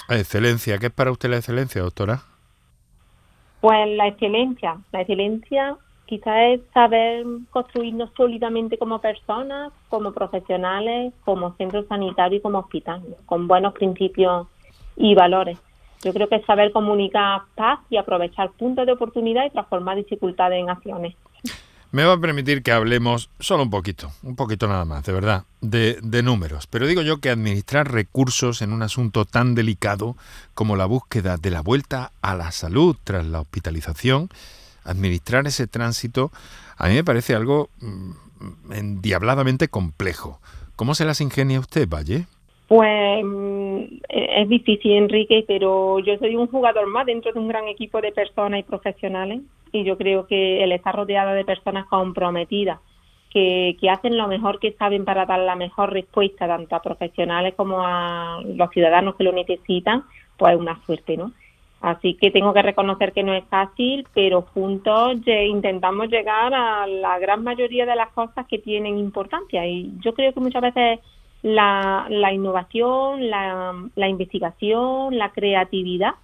A 0.08 0.16
excelencia, 0.16 0.78
¿qué 0.78 0.86
es 0.86 0.92
para 0.92 1.10
usted 1.10 1.30
la 1.30 1.38
excelencia, 1.38 1.82
doctora? 1.82 2.22
Pues 3.60 3.88
la 3.96 4.06
excelencia, 4.06 4.78
la 4.92 5.00
excelencia 5.00 5.76
quizás 6.06 6.36
es 6.54 6.60
saber 6.72 7.24
construirnos 7.50 8.10
sólidamente 8.16 8.78
como 8.78 9.00
personas, 9.00 9.72
como 9.88 10.12
profesionales, 10.12 11.12
como 11.24 11.54
centro 11.56 11.84
sanitario 11.84 12.38
y 12.38 12.40
como 12.40 12.58
hospital, 12.58 13.02
con 13.26 13.46
buenos 13.46 13.74
principios 13.74 14.48
y 14.96 15.14
valores. 15.14 15.58
Yo 16.02 16.12
creo 16.12 16.28
que 16.28 16.36
es 16.36 16.46
saber 16.46 16.72
comunicar 16.72 17.42
paz 17.54 17.80
y 17.90 17.96
aprovechar 17.96 18.50
puntos 18.52 18.86
de 18.86 18.92
oportunidad 18.92 19.44
y 19.46 19.50
transformar 19.50 19.96
dificultades 19.96 20.60
en 20.60 20.70
acciones. 20.70 21.14
Me 21.92 22.04
va 22.04 22.14
a 22.14 22.20
permitir 22.20 22.62
que 22.62 22.70
hablemos 22.70 23.30
solo 23.40 23.64
un 23.64 23.70
poquito, 23.70 24.12
un 24.22 24.36
poquito 24.36 24.68
nada 24.68 24.84
más, 24.84 25.04
de 25.04 25.12
verdad, 25.12 25.44
de, 25.60 25.98
de, 26.02 26.22
números. 26.22 26.68
Pero 26.68 26.86
digo 26.86 27.02
yo 27.02 27.18
que 27.18 27.30
administrar 27.30 27.90
recursos 27.90 28.62
en 28.62 28.72
un 28.72 28.82
asunto 28.82 29.24
tan 29.24 29.56
delicado 29.56 30.16
como 30.54 30.76
la 30.76 30.86
búsqueda 30.86 31.36
de 31.36 31.50
la 31.50 31.62
vuelta 31.62 32.12
a 32.22 32.36
la 32.36 32.52
salud 32.52 32.96
tras 33.02 33.26
la 33.26 33.40
hospitalización, 33.40 34.28
administrar 34.84 35.48
ese 35.48 35.66
tránsito, 35.66 36.30
a 36.76 36.86
mí 36.86 36.94
me 36.94 37.04
parece 37.04 37.34
algo 37.34 37.70
mm, 37.80 38.12
endiabladamente 38.72 39.66
complejo. 39.66 40.40
¿Cómo 40.76 40.94
se 40.94 41.04
las 41.04 41.20
ingenia 41.20 41.60
usted, 41.60 41.88
Valle? 41.88 42.26
Pues 42.70 43.24
es 44.08 44.48
difícil, 44.48 44.92
Enrique, 44.92 45.44
pero 45.44 45.98
yo 45.98 46.16
soy 46.18 46.36
un 46.36 46.46
jugador 46.46 46.86
más 46.86 47.04
dentro 47.04 47.32
de 47.32 47.40
un 47.40 47.48
gran 47.48 47.66
equipo 47.66 48.00
de 48.00 48.12
personas 48.12 48.60
y 48.60 48.62
profesionales 48.62 49.40
y 49.72 49.82
yo 49.82 49.98
creo 49.98 50.28
que 50.28 50.62
el 50.62 50.70
estar 50.70 50.94
rodeado 50.94 51.32
de 51.32 51.44
personas 51.44 51.86
comprometidas 51.86 52.78
que, 53.30 53.76
que 53.80 53.90
hacen 53.90 54.16
lo 54.16 54.28
mejor 54.28 54.60
que 54.60 54.70
saben 54.74 55.04
para 55.04 55.26
dar 55.26 55.40
la 55.40 55.56
mejor 55.56 55.92
respuesta 55.92 56.46
tanto 56.46 56.76
a 56.76 56.80
profesionales 56.80 57.54
como 57.56 57.84
a 57.84 58.40
los 58.46 58.70
ciudadanos 58.70 59.16
que 59.16 59.24
lo 59.24 59.32
necesitan, 59.32 60.04
pues 60.36 60.54
es 60.54 60.60
una 60.60 60.80
suerte, 60.86 61.16
¿no? 61.16 61.32
Así 61.80 62.14
que 62.14 62.30
tengo 62.30 62.54
que 62.54 62.62
reconocer 62.62 63.12
que 63.12 63.24
no 63.24 63.34
es 63.34 63.42
fácil, 63.46 64.06
pero 64.14 64.42
juntos 64.42 65.16
intentamos 65.26 66.08
llegar 66.08 66.54
a 66.54 66.86
la 66.86 67.18
gran 67.18 67.42
mayoría 67.42 67.84
de 67.84 67.96
las 67.96 68.10
cosas 68.10 68.46
que 68.46 68.60
tienen 68.60 68.96
importancia. 68.96 69.66
Y 69.66 69.90
yo 69.98 70.14
creo 70.14 70.32
que 70.32 70.38
muchas 70.38 70.62
veces 70.62 71.00
la, 71.42 72.06
la 72.08 72.32
innovación, 72.32 73.30
la, 73.30 73.74
la 73.94 74.08
investigación, 74.08 75.16
la 75.16 75.30
creatividad 75.30 76.14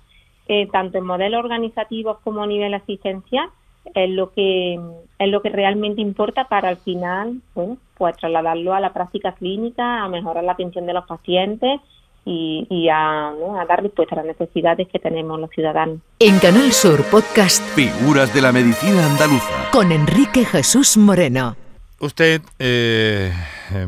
eh, 0.49 0.69
tanto 0.71 0.99
en 0.99 1.05
modelos 1.05 1.41
organizativos 1.41 2.19
como 2.23 2.43
a 2.43 2.47
nivel 2.47 2.73
asistencial, 2.73 3.49
es 3.95 4.11
lo 4.11 4.31
que 4.33 4.79
es 5.19 5.29
lo 5.29 5.43
que 5.43 5.49
realmente 5.49 6.01
importa 6.01 6.45
para 6.45 6.69
al 6.69 6.77
final, 6.77 7.41
bueno, 7.55 7.79
pues 7.97 8.17
trasladarlo 8.17 8.73
a 8.73 8.81
la 8.81 8.93
práctica 8.93 9.33
clínica, 9.33 10.05
a 10.05 10.09
mejorar 10.09 10.45
la 10.45 10.53
atención 10.53 10.87
de 10.87 10.93
los 10.93 11.05
pacientes 11.07 11.81
y, 12.25 12.67
y 12.71 12.89
a, 12.89 13.33
¿no? 13.33 13.59
a, 13.59 13.65
dar 13.65 13.83
respuesta 13.83 14.15
a 14.15 14.19
las 14.19 14.39
necesidades 14.39 14.87
que 14.89 14.99
tenemos 15.01 15.41
los 15.41 15.51
ciudadanos. 15.51 15.99
En 16.21 16.39
Canal 16.39 16.71
Sur 16.73 17.03
Podcast 17.11 17.63
Figuras 17.75 18.33
de 18.33 18.43
la 18.43 18.53
Medicina 18.53 19.05
Andaluza 19.05 19.71
con 19.73 19.91
Enrique 19.91 20.45
Jesús 20.45 20.97
Moreno. 20.97 21.66
Usted, 21.99 22.43
eh, 22.59 23.33
eh, 23.71 23.87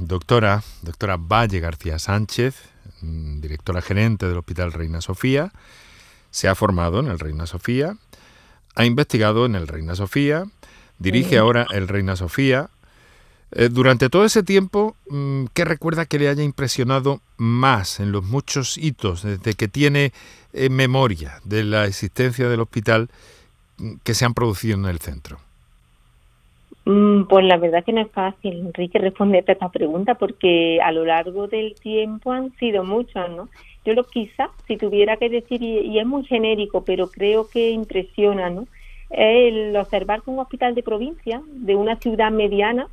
doctora, 0.00 0.62
doctora 0.80 1.18
Valle 1.18 1.60
García 1.60 1.98
Sánchez, 1.98 2.56
mm, 3.02 3.40
directora 3.40 3.82
gerente 3.82 4.26
del 4.26 4.38
Hospital 4.38 4.72
Reina 4.72 5.02
Sofía, 5.02 5.52
se 6.30 6.48
ha 6.48 6.54
formado 6.54 7.00
en 7.00 7.08
el 7.08 7.18
Reina 7.18 7.46
Sofía, 7.46 7.98
ha 8.74 8.86
investigado 8.86 9.44
en 9.44 9.54
el 9.54 9.68
Reina 9.68 9.94
Sofía, 9.94 10.44
dirige 10.98 11.36
ahora 11.36 11.66
el 11.72 11.88
Reina 11.88 12.16
Sofía. 12.16 12.70
Eh, 13.50 13.68
durante 13.70 14.08
todo 14.08 14.24
ese 14.24 14.42
tiempo, 14.42 14.96
mm, 15.10 15.44
¿qué 15.52 15.66
recuerda 15.66 16.06
que 16.06 16.18
le 16.18 16.28
haya 16.28 16.42
impresionado 16.42 17.20
más 17.36 18.00
en 18.00 18.12
los 18.12 18.24
muchos 18.24 18.78
hitos 18.78 19.24
desde 19.24 19.52
que 19.52 19.68
tiene 19.68 20.14
eh, 20.54 20.70
memoria 20.70 21.40
de 21.44 21.64
la 21.64 21.84
existencia 21.84 22.48
del 22.48 22.60
hospital 22.60 23.10
mm, 23.76 23.96
que 24.02 24.14
se 24.14 24.24
han 24.24 24.32
producido 24.32 24.78
en 24.78 24.86
el 24.86 25.00
centro? 25.00 25.38
Mm, 26.84 27.24
pues 27.24 27.44
la 27.44 27.58
verdad 27.58 27.84
que 27.84 27.92
no 27.92 28.00
es 28.00 28.10
fácil, 28.10 28.58
Enrique, 28.58 28.98
responderte 28.98 29.52
a 29.52 29.54
esta 29.54 29.68
pregunta 29.68 30.16
porque 30.16 30.80
a 30.82 30.90
lo 30.90 31.04
largo 31.04 31.46
del 31.46 31.74
tiempo 31.76 32.32
han 32.32 32.52
sido 32.56 32.82
muchos, 32.82 33.30
¿no? 33.30 33.48
Yo 33.84 33.94
lo 33.94 34.04
quizá, 34.04 34.50
si 34.66 34.76
tuviera 34.76 35.16
que 35.16 35.28
decir, 35.28 35.62
y, 35.62 35.98
es 35.98 36.06
muy 36.06 36.24
genérico, 36.24 36.84
pero 36.84 37.08
creo 37.08 37.48
que 37.48 37.70
impresiona, 37.70 38.50
¿no? 38.50 38.66
El 39.10 39.76
observar 39.76 40.22
que 40.22 40.30
un 40.30 40.40
hospital 40.40 40.74
de 40.74 40.82
provincia, 40.82 41.42
de 41.46 41.76
una 41.76 41.96
ciudad 41.96 42.32
mediana, 42.32 42.88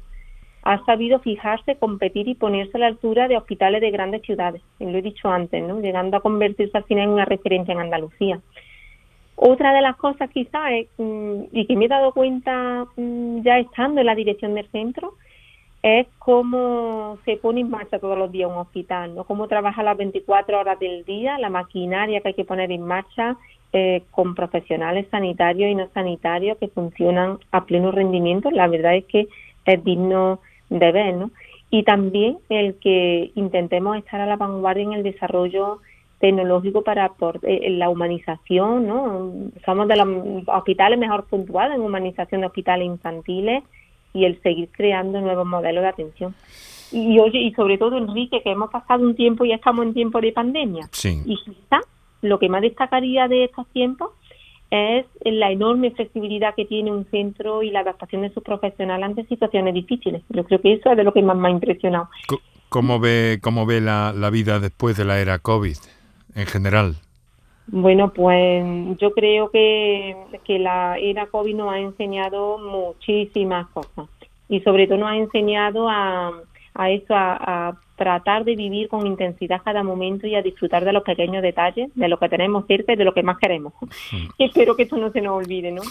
ha 0.64 0.84
sabido 0.86 1.20
fijarse, 1.20 1.78
competir 1.78 2.28
y 2.28 2.36
ponerse 2.36 2.78
a 2.78 2.82
la 2.82 2.88
altura 2.88 3.28
de 3.28 3.38
hospitales 3.38 3.82
de 3.82 3.92
grandes 3.92 4.22
ciudades. 4.24 4.62
Lo 4.80 4.98
he 4.98 5.02
dicho 5.02 5.30
antes, 5.30 5.64
¿no? 5.64 5.80
Llegando 5.80 6.18
a 6.18 6.22
convertirse 6.22 6.78
al 6.78 6.84
final 6.84 7.06
en 7.06 7.10
una 7.12 7.26
referencia 7.26 7.74
en 7.74 7.80
Andalucía. 7.80 8.40
Otra 9.42 9.74
de 9.74 9.80
las 9.80 9.96
cosas 9.96 10.30
quizá 10.32 10.74
es, 10.74 10.88
mm, 10.98 11.44
y 11.54 11.66
que 11.66 11.78
me 11.78 11.86
he 11.86 11.88
dado 11.88 12.12
cuenta 12.12 12.86
mm, 12.98 13.42
ya 13.42 13.58
estando 13.58 14.02
en 14.02 14.08
la 14.08 14.14
dirección 14.16 14.54
del 14.54 14.68
centro, 14.68 15.14
es 15.82 16.08
cómo 16.18 17.18
se 17.24 17.38
pone 17.38 17.62
en 17.62 17.70
marcha 17.70 18.00
todos 18.00 18.18
los 18.18 18.30
días 18.34 18.52
un 18.52 18.58
hospital, 18.58 19.16
¿no? 19.16 19.24
Cómo 19.24 19.48
trabaja 19.48 19.82
las 19.82 19.96
24 19.96 20.60
horas 20.60 20.78
del 20.80 21.06
día, 21.06 21.38
la 21.38 21.50
maquinaria 21.50 22.20
que 22.20 22.30
hay 22.30 22.34
que 22.34 22.44
poner 22.44 22.70
en 22.70 22.82
marcha 22.82 23.38
eh, 23.72 24.04
con 24.12 24.36
profesionales 24.36 25.08
sanitarios 25.10 25.72
y 25.72 25.76
no 25.76 25.88
sanitarios 25.94 26.58
que 26.58 26.68
funcionan 26.68 27.40
a 27.52 27.64
pleno 27.64 27.94
rendimiento. 27.94 28.52
La 28.52 28.68
verdad 28.68 28.96
es 28.96 29.06
que 29.06 29.30
es 29.66 29.84
digno 29.86 30.42
de 30.70 30.92
ver, 30.92 31.16
¿no? 31.16 31.32
Y 31.70 31.84
también 31.84 32.40
el 32.50 32.78
que 32.80 33.32
intentemos 33.36 33.96
estar 33.96 34.20
a 34.20 34.26
la 34.26 34.36
vanguardia 34.36 34.84
en 34.84 34.94
el 34.94 35.04
desarrollo 35.04 35.80
tecnológico 36.20 36.84
para 36.84 37.12
eh, 37.44 37.70
la 37.72 37.90
humanización, 37.90 38.88
¿no? 38.88 39.52
Somos 39.66 39.88
de 39.88 39.96
los 39.96 40.08
hospitales 40.48 41.00
mejor 41.00 41.26
puntuados 41.26 41.76
en 41.76 41.82
humanización 41.82 42.42
de 42.42 42.48
hospitales 42.48 42.86
infantiles 42.86 43.64
y 44.14 44.26
el 44.26 44.42
seguir 44.42 44.70
creando 44.72 45.22
nuevos 45.22 45.48
modelos 45.48 45.82
de 45.82 45.88
atención. 45.88 46.36
Y 46.92 47.20
oye, 47.20 47.40
y 47.40 47.54
sobre 47.54 47.78
todo 47.78 47.98
Enrique, 47.98 48.42
que 48.44 48.52
hemos 48.52 48.70
pasado 48.70 49.04
un 49.04 49.16
tiempo 49.16 49.46
y 49.46 49.52
estamos 49.52 49.86
en 49.86 49.94
tiempo 49.94 50.20
de 50.20 50.32
pandemia. 50.32 50.90
Y 51.04 51.36
quizá 51.38 51.82
lo 52.22 52.40
que 52.40 52.50
más 52.50 52.62
destacaría 52.62 53.28
de 53.28 53.46
estos 53.46 53.68
tiempos 53.68 54.12
es 54.72 55.06
la 55.24 55.52
enorme 55.52 55.92
flexibilidad 55.92 56.54
que 56.54 56.66
tiene 56.66 56.92
un 56.92 57.06
centro 57.06 57.64
y 57.64 57.72
la 57.72 57.80
adaptación 57.80 58.24
de 58.24 58.34
sus 58.34 58.44
profesionales 58.44 59.06
ante 59.06 59.26
situaciones 59.26 59.74
difíciles. 59.74 60.24
Yo 60.30 60.44
creo 60.44 60.62
que 60.62 60.74
eso 60.74 60.92
es 60.92 60.98
de 60.98 61.04
lo 61.04 61.14
que 61.14 61.22
más 61.22 61.38
me 61.38 61.48
ha 61.48 61.52
impresionado. 61.52 62.10
¿Cómo 62.70 63.00
ve, 63.00 63.40
cómo 63.42 63.66
ve 63.66 63.82
la, 63.82 64.14
la 64.14 64.30
vida 64.30 64.60
después 64.60 64.98
de 64.98 65.06
la 65.06 65.20
era 65.20 65.40
COVID 65.40 65.78
en 66.40 66.48
general? 66.48 66.96
Bueno, 67.68 68.12
pues 68.14 68.66
yo 68.98 69.14
creo 69.14 69.52
que, 69.52 70.16
que 70.44 70.58
la 70.58 70.98
era 70.98 71.28
COVID 71.28 71.56
nos 71.56 71.72
ha 71.72 71.80
enseñado 71.80 72.58
muchísimas 72.58 73.68
cosas 73.68 74.08
y 74.48 74.62
sobre 74.62 74.88
todo 74.88 74.98
nos 74.98 75.12
ha 75.12 75.18
enseñado 75.18 75.88
a, 75.88 76.32
a 76.74 76.90
eso, 76.90 77.14
a, 77.14 77.78
tratar 77.96 78.46
de 78.46 78.56
vivir 78.56 78.88
con 78.88 79.06
intensidad 79.06 79.62
cada 79.62 79.84
momento 79.84 80.26
y 80.26 80.34
a 80.34 80.42
disfrutar 80.42 80.86
de 80.86 80.94
los 80.94 81.04
pequeños 81.04 81.44
detalles, 81.44 81.92
de 81.96 82.08
lo 82.08 82.18
que 82.18 82.30
tenemos 82.30 82.66
cerca 82.66 82.94
y 82.94 82.96
de 82.96 83.04
lo 83.04 83.14
que 83.14 83.24
más 83.24 83.38
queremos. 83.38 83.74
Espero 84.40 84.78
que 84.78 84.84
esto 84.84 84.96
no 84.96 85.12
se 85.12 85.20
nos 85.20 85.34
olvide, 85.34 85.70
¿no? 85.70 85.82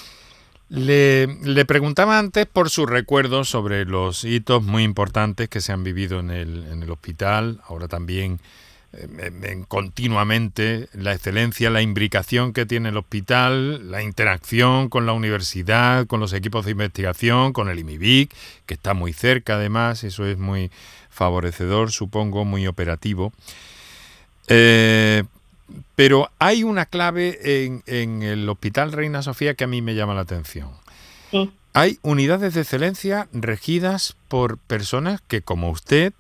Le, 0.71 1.27
le, 1.27 1.65
preguntaba 1.67 2.19
antes 2.19 2.47
por 2.47 2.71
sus 2.71 2.89
recuerdos 2.89 3.51
sobre 3.51 3.85
los 3.85 4.25
hitos 4.25 4.63
muy 4.63 4.85
importantes 4.85 5.51
que 5.51 5.61
se 5.61 5.73
han 5.73 5.85
vivido 5.85 6.21
en 6.21 6.31
el, 6.31 6.65
en 6.73 6.83
el 6.83 6.91
hospital, 6.91 7.61
ahora 7.69 7.89
también 7.89 8.39
continuamente 9.69 10.89
la 10.95 11.13
excelencia, 11.13 11.69
la 11.69 11.83
imbricación 11.83 12.53
que 12.53 12.65
tiene 12.65 12.89
el 12.89 12.97
hospital, 12.97 13.91
la 13.91 14.03
interacción 14.03 14.89
con 14.89 15.05
la 15.05 15.13
universidad, 15.13 16.07
con 16.07 16.21
los 16.21 16.33
equipos 16.33 16.65
de 16.65 16.73
investigación, 16.73 17.53
con 17.53 17.69
el 17.69 17.79
IMIBIC, 17.79 18.33
que 18.67 18.75
está 18.75 18.95
muy 18.95 19.13
cerca 19.13 19.57
además, 19.57 20.05
eso 20.05 20.27
es 20.27 20.39
muy 20.39 20.71
favorecedor, 21.11 21.93
supongo, 21.93 22.45
muy 22.45 22.67
operativo. 22.67 23.33
Eh, 24.49 25.25
pero 25.95 26.31
hay 26.39 26.65
una 26.65 26.87
clave 26.87 27.67
en, 27.67 27.83
en, 27.87 28.23
el 28.23 28.49
Hospital 28.49 28.93
Reina 28.93 29.23
Sofía 29.23 29.55
que 29.55 29.65
a 29.65 29.67
mí 29.67 29.83
me 29.83 29.95
llama 29.95 30.15
la 30.15 30.23
atención. 30.23 30.71
Hay 31.75 31.99
unidades 32.03 32.55
de 32.55 32.63
excelencia 32.63 33.29
regidas 33.33 34.17
por 34.29 34.57
personas 34.57 35.21
que, 35.29 35.43
como 35.43 35.71
usted, 35.71 36.15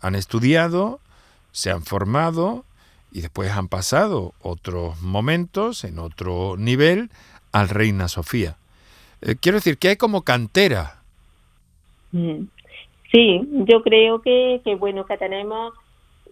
han 0.00 0.16
estudiado, 0.16 1.00
se 1.52 1.70
han 1.70 1.82
formado 1.82 2.64
y 3.12 3.20
después 3.20 3.50
han 3.52 3.68
pasado 3.68 4.32
otros 4.40 5.00
momentos 5.02 5.84
en 5.84 5.98
otro 5.98 6.56
nivel 6.56 7.10
al 7.52 7.68
Reina 7.68 8.08
Sofía. 8.08 8.56
Eh, 9.20 9.36
quiero 9.40 9.58
decir 9.58 9.78
que 9.78 9.88
hay 9.88 9.96
como 9.96 10.22
cantera. 10.22 11.02
Mm. 12.10 12.44
Sí, 13.12 13.42
yo 13.66 13.82
creo 13.82 14.22
que, 14.22 14.62
que 14.64 14.74
bueno 14.74 15.04
que 15.04 15.18
tenemos 15.18 15.74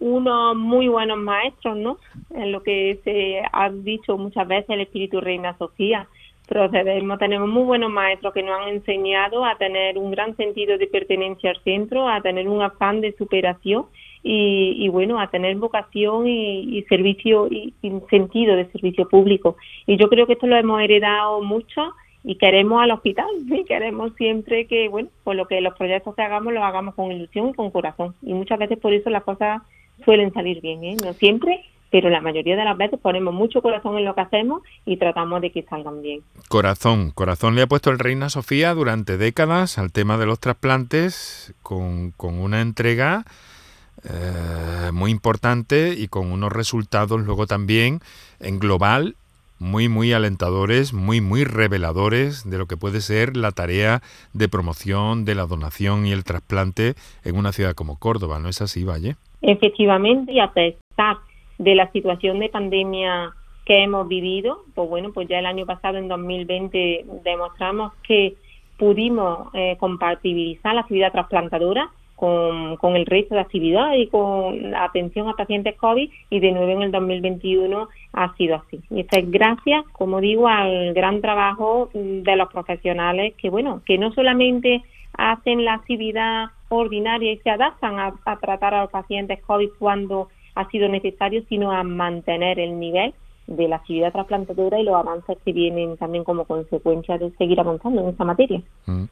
unos 0.00 0.56
muy 0.56 0.88
buenos 0.88 1.18
maestros, 1.18 1.76
¿no? 1.76 1.98
En 2.34 2.52
lo 2.52 2.62
que 2.62 2.98
se 3.04 3.42
ha 3.52 3.68
dicho 3.68 4.16
muchas 4.16 4.48
veces 4.48 4.70
el 4.70 4.80
espíritu 4.80 5.20
Reina 5.20 5.56
Sofía. 5.58 6.08
Procedemos, 6.48 7.18
tenemos 7.18 7.48
muy 7.48 7.62
buenos 7.62 7.90
maestros 7.90 8.32
que 8.32 8.42
nos 8.42 8.58
han 8.58 8.68
enseñado 8.70 9.44
a 9.44 9.56
tener 9.56 9.98
un 9.98 10.10
gran 10.10 10.34
sentido 10.36 10.78
de 10.78 10.86
pertenencia 10.86 11.50
al 11.50 11.62
centro, 11.62 12.08
a 12.08 12.22
tener 12.22 12.48
un 12.48 12.62
afán 12.62 13.02
de 13.02 13.12
superación 13.12 13.86
y, 14.22 14.88
bueno, 14.88 15.18
a 15.20 15.30
tener 15.30 15.56
vocación 15.56 16.26
y, 16.26 16.82
servicio 16.88 17.48
y, 17.50 17.74
sentido 18.10 18.56
de 18.56 18.70
servicio 18.70 19.08
público. 19.08 19.56
Y 19.86 19.96
yo 19.96 20.08
creo 20.08 20.26
que 20.26 20.34
esto 20.34 20.46
lo 20.46 20.56
hemos 20.56 20.80
heredado 20.82 21.42
mucho 21.42 21.94
y 22.22 22.34
queremos 22.36 22.82
al 22.82 22.90
hospital, 22.90 23.30
y 23.50 23.64
queremos 23.64 24.12
siempre 24.16 24.66
que, 24.66 24.88
bueno, 24.88 25.08
por 25.24 25.36
lo 25.36 25.46
que 25.46 25.60
los 25.60 25.74
proyectos 25.76 26.14
que 26.14 26.22
hagamos 26.22 26.52
los 26.52 26.62
hagamos 26.62 26.94
con 26.94 27.12
ilusión 27.12 27.50
y 27.50 27.54
con 27.54 27.70
corazón. 27.70 28.14
Y 28.22 28.34
muchas 28.34 28.58
veces 28.58 28.78
por 28.78 28.92
eso 28.92 29.10
las 29.10 29.24
cosas 29.24 29.62
suelen 30.04 30.32
salir 30.32 30.60
bien, 30.60 30.84
¿eh? 30.84 30.96
No 31.02 31.12
siempre, 31.14 31.64
pero 31.90 32.08
la 32.08 32.20
mayoría 32.20 32.56
de 32.56 32.64
las 32.64 32.76
veces 32.76 33.00
ponemos 33.00 33.34
mucho 33.34 33.62
corazón 33.62 33.98
en 33.98 34.04
lo 34.04 34.14
que 34.14 34.20
hacemos 34.20 34.62
y 34.84 34.96
tratamos 34.96 35.40
de 35.40 35.50
que 35.50 35.62
salgan 35.62 36.02
bien. 36.02 36.20
Corazón, 36.48 37.10
corazón 37.10 37.54
le 37.54 37.62
ha 37.62 37.66
puesto 37.66 37.90
el 37.90 37.98
Reina 37.98 38.30
Sofía 38.30 38.74
durante 38.74 39.16
décadas 39.16 39.78
al 39.78 39.92
tema 39.92 40.16
de 40.16 40.26
los 40.26 40.40
trasplantes 40.40 41.54
con, 41.62 42.12
con 42.12 42.38
una 42.38 42.60
entrega 42.60 43.24
eh, 44.04 44.90
muy 44.92 45.10
importante 45.10 45.94
y 45.96 46.08
con 46.08 46.32
unos 46.32 46.52
resultados 46.52 47.20
luego 47.20 47.46
también 47.46 48.00
en 48.40 48.58
global 48.58 49.16
muy, 49.60 49.88
muy 49.88 50.12
alentadores, 50.12 50.92
muy, 50.94 51.20
muy 51.20 51.44
reveladores 51.44 52.48
de 52.48 52.58
lo 52.58 52.66
que 52.66 52.78
puede 52.78 53.00
ser 53.02 53.36
la 53.36 53.52
tarea 53.52 54.00
de 54.32 54.48
promoción 54.48 55.24
de 55.26 55.34
la 55.34 55.46
donación 55.46 56.06
y 56.06 56.12
el 56.12 56.24
trasplante 56.24 56.94
en 57.24 57.36
una 57.36 57.52
ciudad 57.52 57.74
como 57.74 57.98
Córdoba. 57.98 58.38
¿No 58.40 58.48
es 58.48 58.62
así, 58.62 58.84
Valle? 58.84 59.16
Efectivamente, 59.42 60.32
y 60.32 60.40
a 60.40 60.50
pesar 60.52 61.18
de 61.58 61.74
la 61.74 61.92
situación 61.92 62.40
de 62.40 62.48
pandemia 62.48 63.34
que 63.66 63.84
hemos 63.84 64.08
vivido, 64.08 64.64
pues 64.74 64.88
bueno, 64.88 65.12
pues 65.12 65.28
ya 65.28 65.38
el 65.38 65.46
año 65.46 65.66
pasado, 65.66 65.98
en 65.98 66.08
2020, 66.08 67.04
demostramos 67.22 67.92
que 68.02 68.36
pudimos 68.78 69.48
eh, 69.52 69.76
compatibilizar 69.78 70.74
la 70.74 70.80
actividad 70.80 71.12
trasplantadora 71.12 71.90
con, 72.20 72.96
el 72.96 73.06
resto 73.06 73.34
de 73.34 73.40
actividad 73.40 73.94
y 73.94 74.06
con 74.08 74.72
la 74.72 74.84
atención 74.84 75.28
a 75.28 75.32
pacientes 75.32 75.74
COVID 75.76 76.10
y 76.28 76.40
de 76.40 76.52
nuevo 76.52 76.70
en 76.70 76.82
el 76.82 76.92
2021 76.92 77.88
ha 78.12 78.36
sido 78.36 78.56
así. 78.56 78.78
Y 78.90 79.00
esto 79.00 79.16
es 79.16 79.30
gracias, 79.30 79.86
como 79.92 80.20
digo, 80.20 80.46
al 80.46 80.92
gran 80.92 81.22
trabajo 81.22 81.88
de 81.94 82.36
los 82.36 82.52
profesionales 82.52 83.32
que, 83.40 83.48
bueno, 83.48 83.80
que 83.86 83.96
no 83.96 84.12
solamente 84.12 84.82
hacen 85.16 85.64
la 85.64 85.74
actividad 85.74 86.48
ordinaria 86.68 87.32
y 87.32 87.38
se 87.38 87.48
adaptan 87.48 87.98
a, 87.98 88.12
tratar 88.38 88.74
a 88.74 88.82
los 88.82 88.90
pacientes 88.90 89.40
COVID 89.40 89.70
cuando 89.78 90.28
ha 90.54 90.68
sido 90.68 90.88
necesario, 90.90 91.42
sino 91.48 91.72
a 91.72 91.82
mantener 91.84 92.60
el 92.60 92.78
nivel 92.78 93.14
de 93.46 93.66
la 93.66 93.76
actividad 93.76 94.12
trasplantadora 94.12 94.78
y 94.78 94.84
los 94.84 94.94
avances 94.94 95.38
que 95.42 95.54
vienen 95.54 95.96
también 95.96 96.24
como 96.24 96.44
consecuencia 96.44 97.16
de 97.16 97.30
seguir 97.38 97.58
avanzando 97.58 98.02
en 98.02 98.08
esta 98.10 98.24
materia. 98.24 98.60
Mm. 98.84 99.04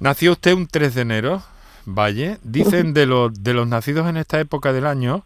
Nació 0.00 0.32
usted 0.32 0.52
un 0.52 0.66
3 0.66 0.96
de 0.96 1.02
enero 1.02 1.42
Valle, 1.86 2.38
dicen 2.42 2.94
de 2.94 3.06
los, 3.06 3.42
de 3.42 3.54
los 3.54 3.66
nacidos 3.66 4.08
en 4.08 4.16
esta 4.16 4.40
época 4.40 4.72
del 4.72 4.86
año 4.86 5.24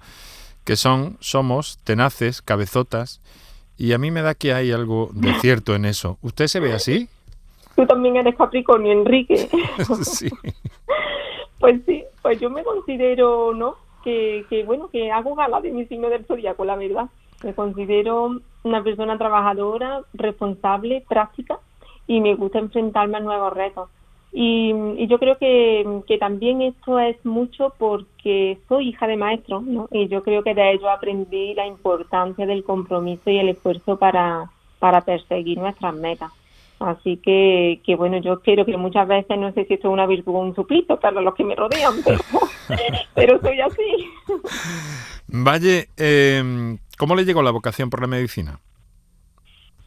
que 0.65 0.77
son, 0.77 1.17
somos 1.21 1.79
tenaces, 1.85 2.43
cabezotas, 2.43 3.23
y 3.79 3.95
a 3.95 3.99
mí 3.99 4.11
me 4.11 4.21
da 4.21 4.35
que 4.35 4.53
hay 4.53 4.71
algo 4.71 5.09
de 5.15 5.33
cierto 5.41 5.75
en 5.75 5.87
eso. 5.87 6.19
¿Usted 6.21 6.47
se 6.47 6.61
ve 6.61 6.75
así? 6.75 7.09
Tú 7.75 7.87
también 7.87 8.17
eres 8.17 8.37
Capricornio, 8.37 8.93
Enrique. 8.93 9.49
sí. 10.03 10.29
Pues 11.59 11.81
sí, 11.87 12.05
pues 12.21 12.39
yo 12.39 12.51
me 12.51 12.65
considero, 12.65 13.55
¿no? 13.55 13.77
Que, 14.05 14.45
que 14.51 14.65
bueno, 14.65 14.89
que 14.91 15.11
hago 15.11 15.35
gala 15.35 15.61
de 15.61 15.71
mi 15.71 15.87
signo 15.87 16.11
del 16.11 16.27
zodiaco, 16.27 16.65
la 16.65 16.77
verdad. 16.77 17.07
Me 17.43 17.55
considero 17.55 18.41
una 18.63 18.83
persona 18.83 19.17
trabajadora, 19.17 20.03
responsable, 20.13 21.05
práctica 21.09 21.61
y 22.07 22.21
me 22.21 22.35
gusta 22.35 22.59
enfrentarme 22.59 23.17
a 23.17 23.21
nuevos 23.21 23.53
retos. 23.53 23.89
Y, 24.33 25.07
yo 25.07 25.19
creo 25.19 25.39
que, 25.39 26.03
que, 26.07 26.19
también 26.19 26.61
esto 26.61 26.99
es 26.99 27.17
mucho 27.25 27.73
porque 27.79 28.59
soy 28.69 28.91
hija 28.91 29.07
de 29.07 29.17
maestro, 29.17 29.61
¿no? 29.61 29.89
Y 29.91 30.09
yo 30.09 30.23
creo 30.23 30.43
que 30.43 30.55
de 30.55 30.73
ello 30.73 30.91
aprendí 30.91 31.55
la 31.55 31.67
importancia 31.67 32.47
del 32.47 32.63
compromiso 32.63 33.31
y 33.31 33.39
el 33.39 33.49
esfuerzo 33.49 33.99
para, 33.99 34.51
para 34.79 35.01
perseguir 35.01 35.59
nuestras 35.59 35.95
metas. 35.95 36.31
Así 36.79 37.17
que, 37.17 37.81
que 37.85 37.97
bueno, 37.97 38.19
yo 38.19 38.35
espero 38.35 38.65
que 38.65 38.77
muchas 38.77 39.09
veces, 39.09 39.37
no 39.39 39.53
sé 39.53 39.65
si 39.65 39.75
esto 39.75 39.89
es 39.89 39.93
una 39.93 40.07
virtud 40.07 40.35
o 40.35 40.39
un 40.39 40.55
suplito 40.55 41.01
para 41.01 41.21
los 41.21 41.35
que 41.35 41.45
me 41.45 41.57
rodean, 41.57 41.95
pero, 42.05 42.21
pero 43.15 43.41
soy 43.41 43.61
así. 43.61 44.07
Valle, 45.27 45.89
eh, 45.97 46.77
¿cómo 46.97 47.17
le 47.17 47.25
llegó 47.25 47.43
la 47.43 47.51
vocación 47.51 47.91
por 47.91 48.03
la 48.03 48.07
medicina? 48.07 48.61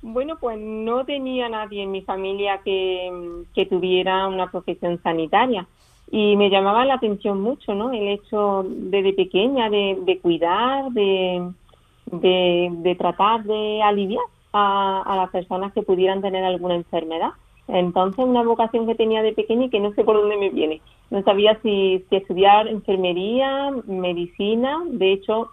Bueno, 0.02 0.38
pues 0.40 0.58
no 0.60 1.06
tenía 1.06 1.48
nadie 1.48 1.84
en 1.84 1.92
mi 1.92 2.02
familia 2.02 2.62
que, 2.64 3.38
tuviera 3.70 4.28
una 4.28 4.50
profesión 4.50 5.00
sanitaria 5.04 5.68
y 6.10 6.36
me 6.36 6.50
llamaba 6.50 6.86
la 6.86 6.96
atención 6.96 7.40
mucho, 7.40 7.76
¿no? 7.76 7.92
El 7.92 8.08
hecho 8.08 8.66
desde 8.68 9.14
pequeña 9.14 9.70
de, 9.70 10.20
cuidar, 10.22 10.92
de, 10.92 11.52
de, 12.08 12.96
tratar 12.98 13.44
de 13.44 13.82
aliviar 13.84 14.26
a, 14.52 15.04
a 15.04 15.16
las 15.16 15.30
personas 15.30 15.72
que 15.74 15.84
pudieran 15.84 16.22
tener 16.22 16.44
alguna 16.44 16.76
enfermedad. 16.76 17.32
Entonces, 17.68 18.26
una 18.26 18.44
vocación 18.44 18.88
que 18.88 18.96
tenía 18.96 19.22
de 19.22 19.34
pequeña 19.34 19.66
y 19.66 19.70
que 19.70 19.80
no 19.80 19.94
sé 19.94 20.04
por 20.04 20.18
dónde 20.18 20.36
me 20.36 20.50
viene. 20.50 20.82
No 21.12 21.22
sabía 21.24 21.60
si, 21.62 22.04
si 22.10 22.16
estudiar 22.16 22.68
enfermería, 22.68 23.72
medicina. 23.86 24.82
De 24.88 25.14
hecho, 25.14 25.52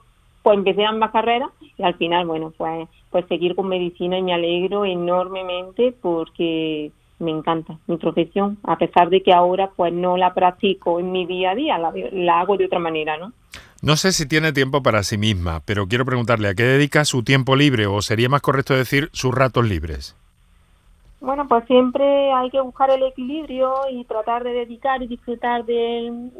pues 0.48 0.56
empecé 0.56 0.82
ambas 0.87 1.11
carreras 1.11 1.50
y 1.76 1.82
al 1.82 1.94
final, 1.96 2.26
bueno, 2.26 2.54
pues, 2.56 2.88
pues 3.11 3.26
seguir 3.28 3.54
con 3.54 3.68
medicina 3.68 4.16
y 4.16 4.22
me 4.22 4.32
alegro 4.32 4.87
enormemente 4.87 5.94
porque 6.00 6.90
me 7.18 7.32
encanta 7.32 7.76
mi 7.87 7.98
profesión, 7.98 8.56
a 8.62 8.78
pesar 8.78 9.11
de 9.11 9.22
que 9.22 9.34
ahora 9.34 9.68
pues 9.76 9.92
no 9.92 10.16
la 10.16 10.32
practico 10.32 11.00
en 11.00 11.12
mi 11.12 11.26
día 11.26 11.50
a 11.50 11.54
día, 11.54 11.76
la, 11.76 11.92
la 12.12 12.40
hago 12.40 12.56
de 12.56 12.64
otra 12.64 12.78
manera, 12.78 13.18
¿no? 13.18 13.34
No 13.82 13.96
sé 13.96 14.11
si 14.12 14.26
tiene 14.26 14.54
tiempo 14.54 14.82
para 14.82 15.02
sí 15.02 15.18
misma, 15.18 15.61
pero 15.66 15.87
quiero 15.87 16.06
preguntarle, 16.06 16.48
¿a 16.48 16.54
qué 16.54 16.62
dedica 16.62 17.04
su 17.04 17.22
tiempo 17.22 17.54
libre 17.54 17.87
o 17.87 18.00
sería 18.00 18.30
más 18.30 18.40
correcto 18.40 18.72
decir 18.72 19.11
sus 19.12 19.34
ratos 19.34 19.68
libres? 19.68 20.16
Bueno, 21.20 21.48
pues 21.48 21.64
siempre 21.66 22.33
hay 22.33 22.48
que 22.50 22.61
buscar 22.61 22.90
el 22.90 23.02
equilibrio 23.02 23.74
y 23.90 24.04
tratar 24.04 24.44
de 24.44 24.52
dedicar 24.52 25.02
y 25.02 25.09
disfrutar 25.09 25.64
del, 25.64 26.31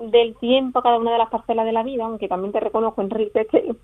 tiempo 0.41 0.79
a 0.79 0.83
cada 0.83 0.99
una 0.99 1.13
de 1.13 1.19
las 1.19 1.31
parcelas 1.31 1.67
de 1.67 1.73
la 1.73 1.83
vida, 1.83 2.05
aunque 2.05 2.29
también 2.29 2.53
te 2.53 2.61
reconozco, 2.61 3.03
Enrique, 3.03 3.47
que, 3.47 3.75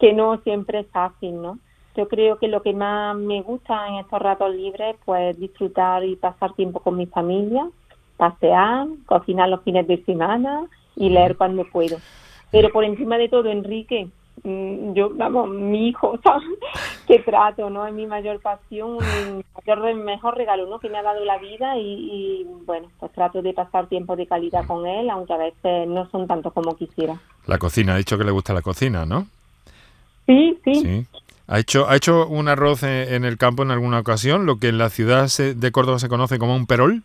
que 0.00 0.12
no 0.12 0.38
siempre 0.38 0.80
es 0.80 0.86
fácil, 0.88 1.40
¿no? 1.40 1.58
Yo 1.96 2.08
creo 2.08 2.38
que 2.38 2.48
lo 2.48 2.60
que 2.60 2.74
más 2.74 3.16
me 3.16 3.40
gusta 3.40 3.88
en 3.88 3.94
estos 3.94 4.20
ratos 4.20 4.54
libres, 4.54 4.96
pues 5.04 5.38
disfrutar 5.38 6.04
y 6.04 6.16
pasar 6.16 6.52
tiempo 6.54 6.80
con 6.80 6.96
mi 6.96 7.06
familia, 7.06 7.70
pasear, 8.16 8.88
cocinar 9.06 9.48
los 9.48 9.62
fines 9.62 9.86
de 9.86 10.04
semana 10.04 10.66
y 10.96 11.08
leer 11.08 11.36
cuando 11.36 11.64
puedo. 11.64 11.98
Pero 12.50 12.70
por 12.70 12.84
encima 12.84 13.16
de 13.16 13.28
todo, 13.28 13.48
Enrique, 13.48 14.08
yo, 14.44 15.10
vamos, 15.14 15.48
mi 15.50 15.88
hijo, 15.88 16.18
¿sabes? 16.24 16.48
que 17.06 17.18
trato, 17.20 17.70
¿no? 17.70 17.86
Es 17.86 17.94
mi 17.94 18.06
mayor 18.06 18.40
pasión, 18.40 18.96
mi 18.96 19.44
mayor, 19.54 19.94
mejor 19.94 20.36
regalo, 20.36 20.66
¿no? 20.66 20.78
Que 20.78 20.88
me 20.88 20.98
ha 20.98 21.02
dado 21.02 21.24
la 21.24 21.38
vida 21.38 21.76
y, 21.78 22.46
bueno, 22.64 22.88
pues 22.98 23.12
trato 23.12 23.42
de 23.42 23.52
pasar 23.52 23.88
tiempo 23.88 24.16
de 24.16 24.26
calidad 24.26 24.66
con 24.66 24.86
él, 24.86 25.08
aunque 25.10 25.32
a 25.32 25.38
veces 25.38 25.88
no 25.88 26.08
son 26.10 26.26
tantos 26.26 26.52
como 26.52 26.76
quisiera. 26.76 27.16
La 27.46 27.58
cocina, 27.58 27.94
ha 27.94 27.98
dicho 27.98 28.18
que 28.18 28.24
le 28.24 28.32
gusta 28.32 28.52
la 28.54 28.62
cocina, 28.62 29.06
¿no? 29.06 29.26
Sí, 30.26 30.58
sí. 30.64 31.06
¿Ha 31.48 31.60
hecho, 31.60 31.88
¿Ha 31.88 31.94
hecho 31.94 32.26
un 32.26 32.48
arroz 32.48 32.82
en, 32.82 33.24
el 33.24 33.38
campo 33.38 33.62
en 33.62 33.70
alguna 33.70 34.00
ocasión, 34.00 34.46
lo 34.46 34.58
que 34.58 34.68
en 34.68 34.78
la 34.78 34.90
ciudad 34.90 35.28
de 35.28 35.72
Córdoba 35.72 36.00
se 36.00 36.08
conoce 36.08 36.38
como 36.38 36.56
un 36.56 36.66
perol? 36.66 37.02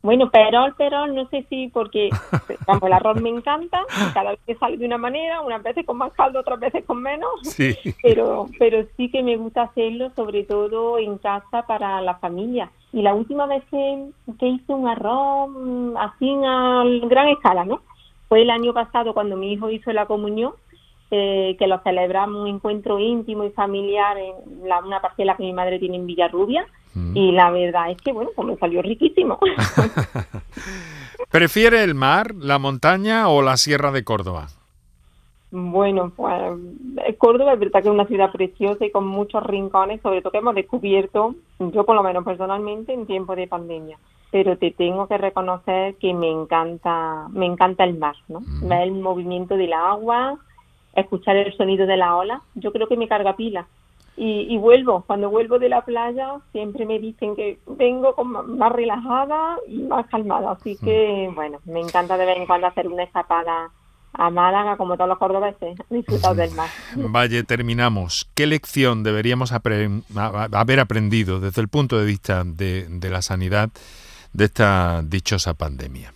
Bueno, 0.00 0.30
perol, 0.30 0.74
perol, 0.74 1.14
no 1.14 1.28
sé 1.28 1.44
si 1.50 1.68
porque 1.68 2.08
como 2.66 2.86
el 2.86 2.92
arroz 2.92 3.20
me 3.20 3.28
encanta, 3.28 3.84
cada 4.14 4.30
vez 4.30 4.40
que 4.46 4.54
sale 4.54 4.78
de 4.78 4.86
una 4.86 4.98
manera, 4.98 5.42
unas 5.42 5.62
veces 5.62 5.84
con 5.84 5.98
más 5.98 6.12
caldo, 6.14 6.40
otras 6.40 6.58
veces 6.58 6.84
con 6.84 7.02
menos, 7.02 7.30
sí. 7.42 7.76
pero, 8.02 8.48
pero 8.58 8.84
sí 8.96 9.10
que 9.10 9.22
me 9.22 9.36
gusta 9.36 9.62
hacerlo, 9.62 10.10
sobre 10.16 10.44
todo 10.44 10.98
en 10.98 11.18
casa 11.18 11.66
para 11.66 12.00
la 12.00 12.16
familia. 12.16 12.70
Y 12.92 13.02
la 13.02 13.14
última 13.14 13.46
vez 13.46 13.62
que, 13.70 14.46
hice 14.46 14.72
un 14.72 14.88
arroz 14.88 15.50
mm, 15.50 15.96
así 15.96 16.30
a 16.44 16.84
gran 17.06 17.28
escala, 17.28 17.64
¿no? 17.64 17.82
Fue 18.28 18.42
el 18.42 18.50
año 18.50 18.72
pasado 18.72 19.12
cuando 19.12 19.36
mi 19.36 19.52
hijo 19.52 19.70
hizo 19.70 19.92
la 19.92 20.06
comunión, 20.06 20.54
eh, 21.10 21.56
que 21.58 21.66
lo 21.66 21.78
celebramos 21.80 22.42
un 22.42 22.48
encuentro 22.48 22.98
íntimo 22.98 23.44
y 23.44 23.50
familiar 23.50 24.16
en 24.16 24.66
la, 24.66 24.80
una 24.80 25.00
parcela 25.00 25.36
que 25.36 25.42
mi 25.42 25.52
madre 25.52 25.78
tiene 25.78 25.96
en 25.96 26.06
Villarrubia 26.06 26.66
Mm. 26.94 27.16
Y 27.16 27.32
la 27.32 27.50
verdad 27.50 27.90
es 27.90 28.00
que, 28.02 28.12
bueno, 28.12 28.30
pues 28.34 28.48
me 28.48 28.56
salió 28.56 28.82
riquísimo. 28.82 29.38
¿Prefiere 31.30 31.82
el 31.82 31.94
mar, 31.94 32.34
la 32.34 32.58
montaña 32.58 33.28
o 33.28 33.42
la 33.42 33.56
Sierra 33.56 33.90
de 33.92 34.04
Córdoba? 34.04 34.48
Bueno, 35.50 36.12
pues 36.16 36.34
eh, 37.06 37.14
Córdoba 37.16 37.52
es 37.52 37.58
verdad 37.58 37.82
que 37.82 37.88
es 37.88 37.94
una 37.94 38.06
ciudad 38.06 38.32
preciosa 38.32 38.84
y 38.86 38.90
con 38.90 39.06
muchos 39.06 39.42
rincones, 39.42 40.00
sobre 40.00 40.22
todo 40.22 40.32
que 40.32 40.38
hemos 40.38 40.54
descubierto, 40.54 41.34
yo 41.58 41.84
por 41.84 41.94
lo 41.94 42.02
menos 42.02 42.24
personalmente, 42.24 42.92
en 42.92 43.06
tiempo 43.06 43.36
de 43.36 43.46
pandemia. 43.46 43.98
Pero 44.30 44.56
te 44.56 44.70
tengo 44.70 45.06
que 45.08 45.18
reconocer 45.18 45.96
que 45.96 46.14
me 46.14 46.30
encanta, 46.30 47.28
me 47.30 47.44
encanta 47.44 47.84
el 47.84 47.98
mar, 47.98 48.16
¿no? 48.28 48.40
Mm. 48.40 48.68
Ver 48.68 48.82
el 48.82 48.92
movimiento 48.92 49.56
del 49.56 49.74
agua, 49.74 50.38
escuchar 50.94 51.36
el 51.36 51.54
sonido 51.54 51.86
de 51.86 51.98
la 51.98 52.16
ola, 52.16 52.42
yo 52.54 52.72
creo 52.72 52.88
que 52.88 52.96
me 52.96 53.08
carga 53.08 53.36
pila 53.36 53.66
y, 54.14 54.58
vuelvo, 54.58 55.04
cuando 55.06 55.30
vuelvo 55.30 55.58
de 55.58 55.70
la 55.70 55.84
playa 55.84 56.36
siempre 56.52 56.84
me 56.84 56.98
dicen 56.98 57.34
que 57.34 57.58
vengo 57.66 58.14
más 58.24 58.70
relajada 58.70 59.56
y 59.66 59.78
más 59.82 60.06
calmada, 60.06 60.52
así 60.52 60.76
que 60.76 61.30
bueno, 61.34 61.58
me 61.64 61.80
encanta 61.80 62.18
de 62.18 62.26
vez 62.26 62.36
en 62.36 62.46
cuando 62.46 62.66
hacer 62.66 62.88
una 62.88 63.04
escapada 63.04 63.70
a 64.12 64.30
Málaga, 64.30 64.76
como 64.76 64.96
todos 64.96 65.08
los 65.08 65.18
cordobeses, 65.18 65.78
disfrutar 65.90 66.36
del 66.36 66.52
mar. 66.52 66.68
Vaya, 66.94 67.42
terminamos. 67.44 68.28
¿Qué 68.34 68.46
lección 68.46 69.02
deberíamos 69.02 69.52
haber 69.52 70.80
aprendido 70.80 71.40
desde 71.40 71.62
el 71.62 71.68
punto 71.68 71.98
de 71.98 72.04
vista 72.04 72.44
de, 72.44 72.86
de 72.88 73.10
la 73.10 73.22
sanidad 73.22 73.70
de 74.34 74.44
esta 74.44 75.00
dichosa 75.02 75.54
pandemia? 75.54 76.12